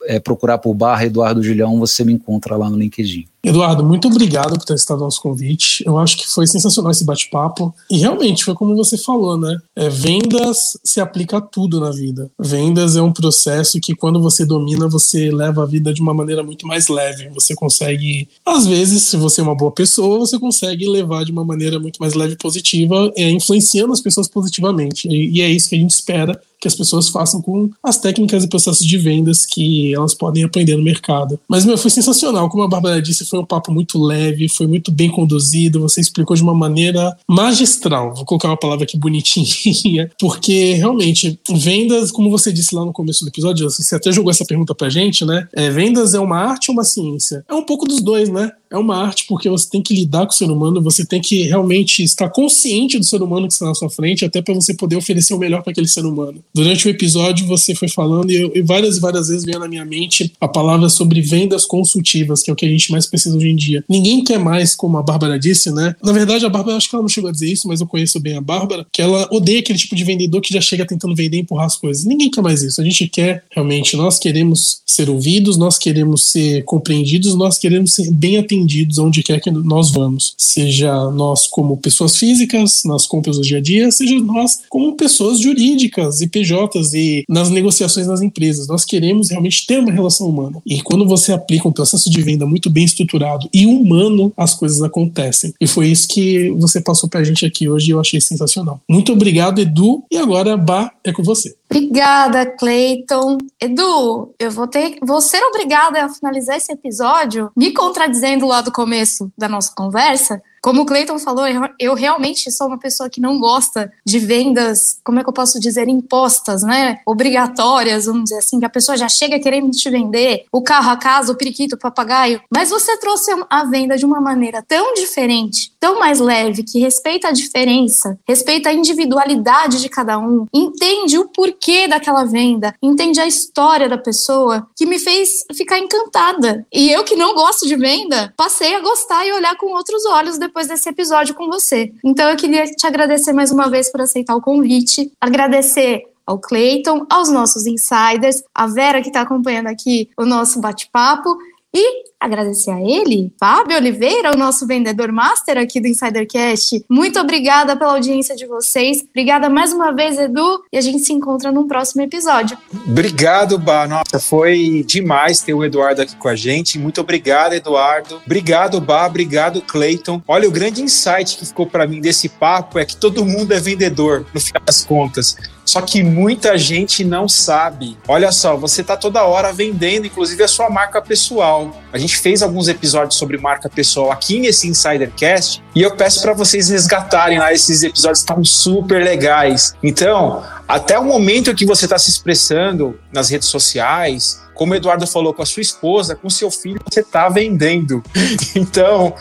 é, 0.04 0.20
procurar 0.20 0.58
por 0.58 0.74
barra 0.74 1.06
Eduardo 1.06 1.42
Julião, 1.42 1.78
você 1.78 2.04
me 2.04 2.12
encontra 2.12 2.56
lá 2.56 2.70
no 2.70 2.78
LinkedIn. 2.78 3.26
Eduardo, 3.44 3.83
muito 3.83 4.07
obrigado 4.07 4.57
por 4.57 4.64
ter 4.64 4.74
estado 4.74 4.98
no 4.98 5.05
nosso 5.07 5.20
convite. 5.20 5.83
Eu 5.85 5.98
acho 5.98 6.16
que 6.16 6.28
foi 6.28 6.46
sensacional 6.46 6.92
esse 6.92 7.05
bate-papo. 7.05 7.74
E 7.90 7.98
realmente, 7.98 8.44
foi 8.44 8.55
como 8.55 8.76
você 8.76 8.96
falou, 8.96 9.37
né? 9.37 9.59
É, 9.74 9.88
vendas 9.88 10.78
se 10.85 11.00
aplica 11.00 11.38
a 11.38 11.40
tudo 11.40 11.81
na 11.81 11.90
vida. 11.90 12.31
Vendas 12.38 12.94
é 12.94 13.02
um 13.02 13.12
processo 13.12 13.81
que, 13.81 13.96
quando 13.96 14.20
você 14.20 14.46
domina, 14.46 14.88
você 14.88 15.28
leva 15.33 15.64
a 15.64 15.66
vida 15.66 15.92
de 15.92 16.00
uma 16.00 16.14
maneira 16.14 16.44
muito 16.44 16.68
mais 16.68 16.87
leve. 16.87 17.31
Você 17.31 17.52
consegue, 17.57 18.28
às 18.46 18.64
vezes, 18.64 19.02
se 19.02 19.16
você 19.16 19.40
é 19.40 19.44
uma 19.44 19.57
boa 19.57 19.72
pessoa, 19.72 20.20
você 20.20 20.38
consegue 20.38 20.88
levar 20.88 21.24
de 21.24 21.33
uma 21.33 21.44
maneira 21.44 21.81
muito 21.81 21.98
mais 21.98 22.14
leve 22.14 22.35
e 22.35 22.38
positiva, 22.38 23.12
é, 23.16 23.28
influenciando 23.28 23.92
as 23.92 24.00
pessoas 24.00 24.28
positivamente. 24.28 25.09
E, 25.09 25.38
e 25.38 25.40
é 25.40 25.48
isso 25.48 25.68
que 25.68 25.74
a 25.74 25.81
gente 25.81 25.90
espera 25.90 26.40
que 26.62 26.68
as 26.68 26.76
pessoas 26.76 27.09
façam 27.09 27.42
com 27.42 27.68
as 27.83 27.98
técnicas 27.98 28.44
e 28.44 28.48
processos 28.48 28.87
de 28.87 28.96
vendas 28.96 29.44
que 29.44 29.92
elas 29.92 30.14
podem 30.14 30.44
aprender 30.44 30.76
no 30.76 30.85
mercado. 30.85 31.38
Mas, 31.48 31.64
meu, 31.64 31.76
foi 31.76 31.90
sensacional. 31.90 32.48
Como 32.48 32.62
a 32.62 32.68
Bárbara 32.68 33.02
disse, 33.02 33.24
foi 33.32 33.40
um 33.40 33.46
papo 33.46 33.72
muito 33.72 33.98
leve, 33.98 34.46
foi 34.46 34.66
muito 34.66 34.92
bem 34.92 35.10
conduzido, 35.10 35.80
você 35.80 36.02
explicou 36.02 36.36
de 36.36 36.42
uma 36.42 36.54
maneira 36.54 37.16
magistral, 37.26 38.14
vou 38.14 38.26
colocar 38.26 38.48
uma 38.48 38.58
palavra 38.58 38.84
aqui 38.84 38.98
bonitinha, 38.98 40.10
porque 40.20 40.74
realmente, 40.74 41.40
vendas, 41.48 42.12
como 42.12 42.30
você 42.30 42.52
disse 42.52 42.74
lá 42.74 42.84
no 42.84 42.92
começo 42.92 43.24
do 43.24 43.28
episódio, 43.28 43.70
você 43.70 43.94
até 43.96 44.12
jogou 44.12 44.30
essa 44.30 44.44
pergunta 44.44 44.74
pra 44.74 44.90
gente, 44.90 45.24
né? 45.24 45.48
É, 45.54 45.70
vendas 45.70 46.12
é 46.12 46.20
uma 46.20 46.36
arte 46.36 46.70
ou 46.70 46.74
uma 46.74 46.84
ciência? 46.84 47.42
É 47.48 47.54
um 47.54 47.64
pouco 47.64 47.86
dos 47.86 48.02
dois, 48.02 48.28
né? 48.28 48.52
É 48.72 48.78
uma 48.78 48.96
arte 48.96 49.26
porque 49.28 49.48
você 49.48 49.68
tem 49.68 49.82
que 49.82 49.94
lidar 49.94 50.26
com 50.26 50.32
o 50.32 50.37
ser 50.37 50.50
humano, 50.50 50.80
você 50.80 51.04
tem 51.04 51.20
que 51.20 51.42
realmente 51.42 52.02
estar 52.02 52.30
consciente 52.30 52.98
do 52.98 53.04
ser 53.04 53.22
humano 53.22 53.46
que 53.46 53.52
está 53.52 53.66
na 53.66 53.74
sua 53.74 53.90
frente, 53.90 54.24
até 54.24 54.40
para 54.40 54.54
você 54.54 54.74
poder 54.74 54.96
oferecer 54.96 55.35
o 55.35 55.38
melhor 55.38 55.62
para 55.62 55.72
aquele 55.72 55.87
ser 55.87 56.04
humano. 56.06 56.42
Durante 56.54 56.87
o 56.87 56.90
episódio 56.90 57.46
você 57.46 57.74
foi 57.74 57.88
falando 57.88 58.30
e, 58.30 58.37
eu, 58.37 58.52
e 58.54 58.62
várias 58.62 58.96
e 58.96 59.00
várias 59.00 59.28
vezes 59.28 59.44
veio 59.44 59.58
na 59.58 59.68
minha 59.68 59.85
mente 59.85 60.32
a 60.40 60.48
palavra 60.48 60.88
sobre 60.88 61.20
vendas 61.20 61.66
consultivas, 61.66 62.42
que 62.42 62.50
é 62.50 62.52
o 62.52 62.56
que 62.56 62.64
a 62.64 62.68
gente 62.68 62.90
mais 62.90 63.06
precisa 63.06 63.37
hoje 63.37 63.48
em 63.48 63.56
dia. 63.56 63.85
Ninguém 63.88 64.24
quer 64.24 64.38
mais, 64.38 64.74
como 64.74 64.96
a 64.96 65.02
Bárbara 65.02 65.38
disse, 65.38 65.70
né? 65.70 65.94
Na 66.02 66.12
verdade, 66.12 66.46
a 66.46 66.48
Bárbara, 66.48 66.76
acho 66.76 66.88
que 66.88 66.96
ela 66.96 67.02
não 67.02 67.08
chegou 67.08 67.28
a 67.28 67.32
dizer 67.32 67.52
isso, 67.52 67.68
mas 67.68 67.80
eu 67.80 67.87
conheço 67.87 68.18
bem 68.18 68.37
a 68.37 68.40
Bárbara, 68.40 68.87
que 68.90 69.02
ela 69.02 69.28
odeia 69.30 69.61
aquele 69.61 69.78
tipo 69.78 69.94
de 69.94 70.04
vendedor 70.04 70.40
que 70.40 70.52
já 70.52 70.61
chega 70.61 70.87
tentando 70.87 71.14
vender 71.14 71.37
e 71.37 71.40
empurrar 71.40 71.66
as 71.66 71.76
coisas. 71.76 72.04
Ninguém 72.04 72.30
quer 72.30 72.40
mais 72.40 72.62
isso. 72.62 72.80
A 72.80 72.85
gente 72.85 73.06
quer, 73.06 73.44
realmente, 73.50 73.96
nós 73.96 74.18
queremos 74.18 74.80
ser 74.87 75.11
ouvidos, 75.11 75.56
nós 75.58 75.78
queremos 75.78 76.30
ser 76.30 76.64
compreendidos, 76.64 77.35
nós 77.35 77.58
queremos 77.58 77.94
ser 77.94 78.11
bem 78.11 78.38
atendidos 78.38 78.62
onde 78.98 79.22
quer 79.22 79.40
que 79.40 79.51
nós 79.51 79.90
vamos. 79.92 80.35
Seja 80.37 81.11
nós 81.11 81.46
como 81.46 81.77
pessoas 81.77 82.16
físicas, 82.16 82.83
nas 82.85 83.07
compras 83.07 83.37
do 83.37 83.42
dia 83.42 83.59
a 83.59 83.61
dia, 83.61 83.90
seja 83.90 84.18
nós 84.20 84.61
como 84.68 84.96
pessoas 84.96 85.40
jurídicas 85.40 86.20
e 86.20 86.29
PJs 86.29 86.94
e 86.94 87.25
nas 87.29 87.51
negociações 87.51 88.07
das 88.07 88.20
empresas. 88.20 88.66
Nós 88.66 88.85
queremos 88.85 89.31
realmente 89.31 89.66
ter 89.66 89.79
uma 89.79 89.92
relação 89.92 90.29
humana. 90.29 90.61
E 90.66 90.83
quando 90.83 91.07
você 91.07 91.33
aplica 91.33 91.68
um 91.68 91.72
processo 91.72 92.11
de 92.11 92.22
venda 92.22 92.46
muito 92.46 92.70
bem 92.70 92.85
estruturado 92.85 93.48
e 93.53 93.66
humano, 93.66 94.33
as 94.37 94.55
coisas 94.55 94.83
acontecem. 94.83 95.55
E 95.61 95.66
foi 95.66 95.88
isso 95.88 96.09
que 96.09 96.51
você 96.59 96.81
passou 96.81 97.09
pra 97.09 97.25
gente 97.25 97.44
aqui 97.46 97.68
hoje 97.68 97.88
e 97.88 97.92
eu 97.92 98.01
achei 98.01 98.20
sensacional. 98.20 98.81
Muito 98.88 99.12
obrigado, 99.12 99.61
Edu. 99.61 100.05
E 100.11 100.16
agora, 100.16 100.57
Bá, 100.57 100.92
é 101.05 101.12
com 101.12 101.22
você. 101.22 101.55
Obrigada, 101.70 102.44
Cleiton. 102.46 103.38
Edu, 103.61 104.35
eu 104.38 104.51
vou 104.51 104.66
ter, 104.66 104.98
vou 105.03 105.20
ser 105.20 105.42
obrigada 105.44 106.05
a 106.05 106.09
finalizar 106.09 106.57
esse 106.57 106.70
episódio 106.70 107.51
me 107.57 107.72
contradizendo 107.72 108.46
lá 108.52 108.60
do 108.60 108.70
começo 108.70 109.32
da 109.36 109.48
nossa 109.48 109.72
conversa, 109.74 110.42
como 110.62 110.83
o 110.83 110.87
Clayton 110.87 111.18
falou, 111.18 111.44
eu 111.79 111.94
realmente 111.94 112.51
sou 112.53 112.68
uma 112.68 112.79
pessoa 112.79 113.11
que 113.11 113.20
não 113.20 113.40
gosta 113.40 113.92
de 114.07 114.20
vendas, 114.20 115.01
como 115.05 115.18
é 115.18 115.25
que 115.25 115.29
eu 115.29 115.33
posso 115.33 115.59
dizer, 115.59 115.88
impostas, 115.88 116.62
né? 116.62 117.01
Obrigatórias, 117.05 118.07
vamos 118.07 118.25
dizer 118.25 118.38
assim, 118.38 118.61
que 118.61 118.64
a 118.64 118.70
pessoa 118.70 118.96
já 118.96 119.09
chega 119.09 119.40
querendo 119.40 119.72
te 119.72 119.90
vender 119.90 120.44
o 120.53 120.62
carro, 120.62 120.90
a 120.90 120.96
casa, 120.96 121.33
o 121.33 121.37
periquito, 121.37 121.75
o 121.75 121.79
papagaio. 121.79 122.40
Mas 122.48 122.70
você 122.70 122.96
trouxe 122.96 123.33
a 123.51 123.64
venda 123.64 123.96
de 123.96 124.07
uma 124.07 124.20
maneira 124.20 124.62
tão 124.62 124.94
diferente, 124.94 125.72
tão 125.81 125.98
mais 125.98 126.20
leve, 126.20 126.62
que 126.62 126.79
respeita 126.79 127.29
a 127.29 127.33
diferença, 127.33 128.16
respeita 128.27 128.68
a 128.68 128.72
individualidade 128.72 129.81
de 129.81 129.88
cada 129.88 130.16
um, 130.16 130.46
entende 130.55 131.18
o 131.18 131.29
porquê 131.29 131.88
daquela 131.88 132.25
venda, 132.25 132.72
entende 132.81 133.20
a 133.20 133.27
história 133.27 133.88
da 133.88 133.98
pessoa, 133.98 134.68
que 134.77 134.87
me 134.87 135.01
fez 135.01 135.44
ficar 135.53 135.79
encantada. 135.79 136.64
E 136.72 136.88
eu 136.88 137.03
que 137.03 137.16
não 137.16 137.35
gosto 137.35 137.66
de 137.66 137.75
venda, 137.75 138.33
passei 138.37 138.77
a 138.77 138.81
gostar 138.81 139.27
e 139.27 139.33
olhar 139.33 139.57
com 139.57 139.75
outros 139.75 140.07
olhos 140.07 140.38
depois 140.38 140.51
depois 140.52 140.68
desse 140.68 140.86
episódio 140.86 141.34
com 141.34 141.46
você. 141.48 141.90
Então 142.04 142.28
eu 142.28 142.36
queria 142.36 142.66
te 142.66 142.86
agradecer 142.86 143.32
mais 143.32 143.50
uma 143.50 143.70
vez 143.70 143.90
por 143.90 144.02
aceitar 144.02 144.36
o 144.36 144.40
convite, 144.40 145.10
agradecer 145.18 146.04
ao 146.26 146.38
Clayton, 146.38 147.06
aos 147.08 147.30
nossos 147.30 147.66
insiders, 147.66 148.44
a 148.54 148.66
Vera 148.66 149.00
que 149.00 149.08
está 149.08 149.22
acompanhando 149.22 149.68
aqui 149.68 150.10
o 150.16 150.26
nosso 150.26 150.60
bate-papo 150.60 151.36
e 151.74 152.12
agradecer 152.22 152.70
a 152.70 152.80
ele, 152.80 153.32
Fábio 153.38 153.76
Oliveira, 153.76 154.32
o 154.32 154.38
nosso 154.38 154.66
vendedor 154.66 155.11
master 155.11 155.58
aqui 155.58 155.80
do 155.80 155.88
Insidercast. 155.88 156.85
Muito 156.88 157.18
obrigada 157.18 157.76
pela 157.76 157.92
audiência 157.92 158.37
de 158.37 158.46
vocês. 158.46 159.04
Obrigada 159.11 159.50
mais 159.50 159.72
uma 159.72 159.92
vez, 159.92 160.18
Edu, 160.18 160.62
e 160.72 160.78
a 160.78 160.80
gente 160.80 161.00
se 161.00 161.12
encontra 161.12 161.50
num 161.50 161.66
próximo 161.66 162.02
episódio. 162.02 162.56
Obrigado, 162.87 163.58
Bá. 163.58 163.87
Nossa, 163.88 164.20
foi 164.20 164.85
demais 164.87 165.40
ter 165.40 165.54
o 165.54 165.64
Eduardo 165.64 166.02
aqui 166.02 166.16
com 166.16 166.28
a 166.28 166.37
gente. 166.37 166.78
Muito 166.78 167.00
obrigado, 167.00 167.54
Eduardo. 167.54 168.20
Obrigado, 168.24 168.80
Bá. 168.80 169.06
Obrigado, 169.06 169.61
Clayton. 169.61 170.22
Olha, 170.26 170.48
o 170.48 170.52
grande 170.52 170.82
insight 170.82 171.37
que 171.37 171.46
ficou 171.46 171.66
para 171.66 171.87
mim 171.87 172.00
desse 172.00 172.28
papo 172.28 172.78
é 172.78 172.85
que 172.85 172.96
todo 172.96 173.24
mundo 173.24 173.52
é 173.52 173.61
vendedor, 173.61 174.24
no 174.32 174.40
final 174.40 174.62
das 174.64 174.85
contas. 174.85 175.37
Só 175.64 175.81
que 175.81 176.03
muita 176.03 176.59
gente 176.59 177.05
não 177.05 177.29
sabe. 177.29 177.96
Olha 178.07 178.33
só, 178.33 178.57
você 178.57 178.81
está 178.81 178.96
toda 178.96 179.25
hora 179.25 179.53
vendendo, 179.53 180.07
inclusive 180.07 180.42
a 180.42 180.48
sua 180.48 180.68
marca 180.68 181.01
pessoal. 181.01 181.77
A 181.92 181.98
gente 181.98 182.16
fez 182.16 182.42
alguns 182.42 182.68
episódios 182.68 183.16
sobre 183.16 183.38
marca 183.38 183.68
pessoal 183.68 184.11
aqui 184.11 184.40
nesse 184.40 184.68
Insidercast 184.68 185.62
e 185.75 185.83
eu 185.83 185.96
peço 185.96 186.20
para 186.20 186.33
vocês 186.33 186.68
resgatarem 186.68 187.38
lá 187.38 187.53
esses 187.53 187.83
episódios, 187.83 188.20
estão 188.20 188.44
super 188.44 189.03
legais. 189.03 189.75
Então, 189.83 190.42
até 190.66 190.98
o 190.98 191.05
momento 191.05 191.55
que 191.55 191.64
você 191.64 191.87
está 191.87 191.98
se 191.98 192.11
expressando 192.11 192.98
nas 193.12 193.31
redes 193.31 193.48
sociais, 193.48 194.42
como 194.55 194.72
o 194.72 194.77
Eduardo 194.77 195.07
falou 195.07 195.33
com 195.33 195.42
a 195.42 195.46
sua 195.46 195.62
esposa, 195.62 196.14
com 196.14 196.29
seu 196.29 196.51
filho, 196.51 196.81
você 196.88 197.01
está 197.01 197.29
vendendo. 197.29 198.03
Então, 198.55 199.14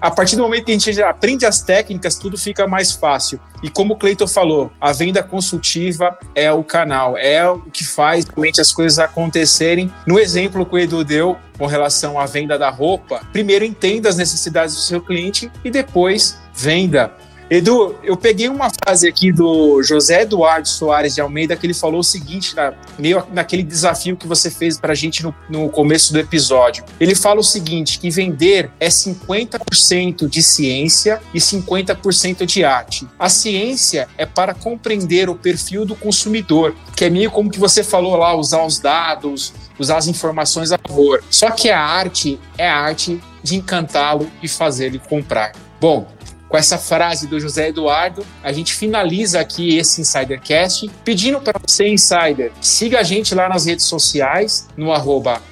a 0.00 0.10
partir 0.10 0.36
do 0.36 0.42
momento 0.42 0.64
que 0.64 0.72
a 0.72 0.78
gente 0.78 1.02
aprende 1.02 1.46
as 1.46 1.60
técnicas, 1.60 2.16
tudo 2.16 2.36
fica 2.36 2.66
mais 2.66 2.92
fácil. 2.92 3.40
E 3.62 3.70
como 3.70 3.94
o 3.94 3.96
Cleiton 3.96 4.26
falou, 4.26 4.72
a 4.80 4.92
venda 4.92 5.22
consultiva 5.22 6.18
é 6.34 6.52
o 6.52 6.62
canal, 6.62 7.16
é 7.16 7.48
o 7.48 7.60
que 7.60 7.84
faz 7.84 8.24
realmente 8.24 8.60
as 8.60 8.72
coisas 8.72 8.98
acontecerem. 8.98 9.92
No 10.06 10.18
exemplo 10.18 10.64
que 10.64 10.74
o 10.74 10.78
Edu 10.78 11.04
deu 11.04 11.36
com 11.56 11.66
relação 11.66 12.18
à 12.18 12.26
venda 12.26 12.58
da 12.58 12.70
roupa, 12.70 13.20
primeiro 13.32 13.64
entenda 13.64 14.08
as 14.08 14.16
necessidades 14.16 14.74
do 14.74 14.80
seu 14.80 15.00
cliente 15.00 15.50
e 15.64 15.70
depois 15.70 16.38
venda. 16.54 17.12
Edu, 17.50 17.96
eu 18.02 18.14
peguei 18.14 18.46
uma 18.48 18.68
frase 18.68 19.08
aqui 19.08 19.32
do 19.32 19.82
José 19.82 20.22
Eduardo 20.22 20.68
Soares 20.68 21.14
de 21.14 21.20
Almeida 21.22 21.56
que 21.56 21.64
ele 21.64 21.72
falou 21.72 22.00
o 22.00 22.04
seguinte, 22.04 22.54
na, 22.54 22.74
meio 22.98 23.24
naquele 23.32 23.62
desafio 23.62 24.18
que 24.18 24.26
você 24.26 24.50
fez 24.50 24.78
para 24.78 24.92
a 24.92 24.94
gente 24.94 25.22
no, 25.22 25.34
no 25.48 25.70
começo 25.70 26.12
do 26.12 26.18
episódio. 26.18 26.84
Ele 27.00 27.14
fala 27.14 27.40
o 27.40 27.44
seguinte: 27.44 27.98
que 27.98 28.10
vender 28.10 28.70
é 28.78 28.88
50% 28.88 30.28
de 30.28 30.42
ciência 30.42 31.22
e 31.32 31.38
50% 31.38 32.44
de 32.44 32.64
arte. 32.64 33.08
A 33.18 33.30
ciência 33.30 34.08
é 34.18 34.26
para 34.26 34.52
compreender 34.52 35.30
o 35.30 35.34
perfil 35.34 35.86
do 35.86 35.96
consumidor, 35.96 36.74
que 36.94 37.06
é 37.06 37.10
meio 37.10 37.30
como 37.30 37.50
que 37.50 37.58
você 37.58 37.82
falou 37.82 38.14
lá, 38.16 38.34
usar 38.36 38.62
os 38.66 38.78
dados, 38.78 39.54
usar 39.78 39.96
as 39.96 40.06
informações 40.06 40.70
a 40.70 40.76
favor. 40.76 41.24
Só 41.30 41.50
que 41.50 41.70
a 41.70 41.80
arte 41.80 42.38
é 42.58 42.68
a 42.68 42.76
arte 42.76 43.18
de 43.42 43.56
encantá-lo 43.56 44.30
e 44.42 44.48
fazer 44.48 44.86
ele 44.86 44.98
comprar. 44.98 45.52
Bom, 45.80 46.08
com 46.48 46.56
essa 46.56 46.78
frase 46.78 47.26
do 47.26 47.38
José 47.38 47.68
Eduardo, 47.68 48.24
a 48.42 48.52
gente 48.52 48.74
finaliza 48.74 49.40
aqui 49.40 49.76
esse 49.76 50.00
Insidercast, 50.00 50.90
pedindo 51.04 51.40
para 51.40 51.60
você, 51.64 51.86
Insider, 51.88 52.52
siga 52.60 53.00
a 53.00 53.02
gente 53.02 53.34
lá 53.34 53.48
nas 53.48 53.66
redes 53.66 53.84
sociais, 53.84 54.68
no 54.76 54.88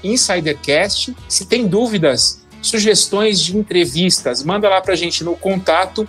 InsiderCast. 0.02 1.14
Se 1.28 1.44
tem 1.44 1.66
dúvidas, 1.66 2.46
sugestões 2.62 3.40
de 3.40 3.56
entrevistas, 3.56 4.42
manda 4.42 4.68
lá 4.68 4.80
para 4.80 4.94
a 4.94 4.96
gente 4.96 5.22
no 5.22 5.36
contato 5.36 6.08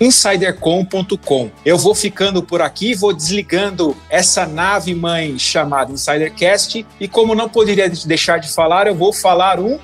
insidercom.com. 0.00 1.50
Eu 1.64 1.78
vou 1.78 1.94
ficando 1.94 2.42
por 2.42 2.60
aqui, 2.60 2.94
vou 2.94 3.12
desligando 3.12 3.96
essa 4.10 4.46
nave 4.46 4.94
mãe 4.94 5.38
chamada 5.38 5.92
Insidercast 5.92 6.84
e 7.00 7.08
como 7.08 7.34
não 7.34 7.48
poderia 7.48 7.88
deixar 7.88 8.38
de 8.38 8.52
falar, 8.52 8.86
eu 8.86 8.94
vou 8.94 9.12
falar 9.12 9.60
um... 9.60 9.78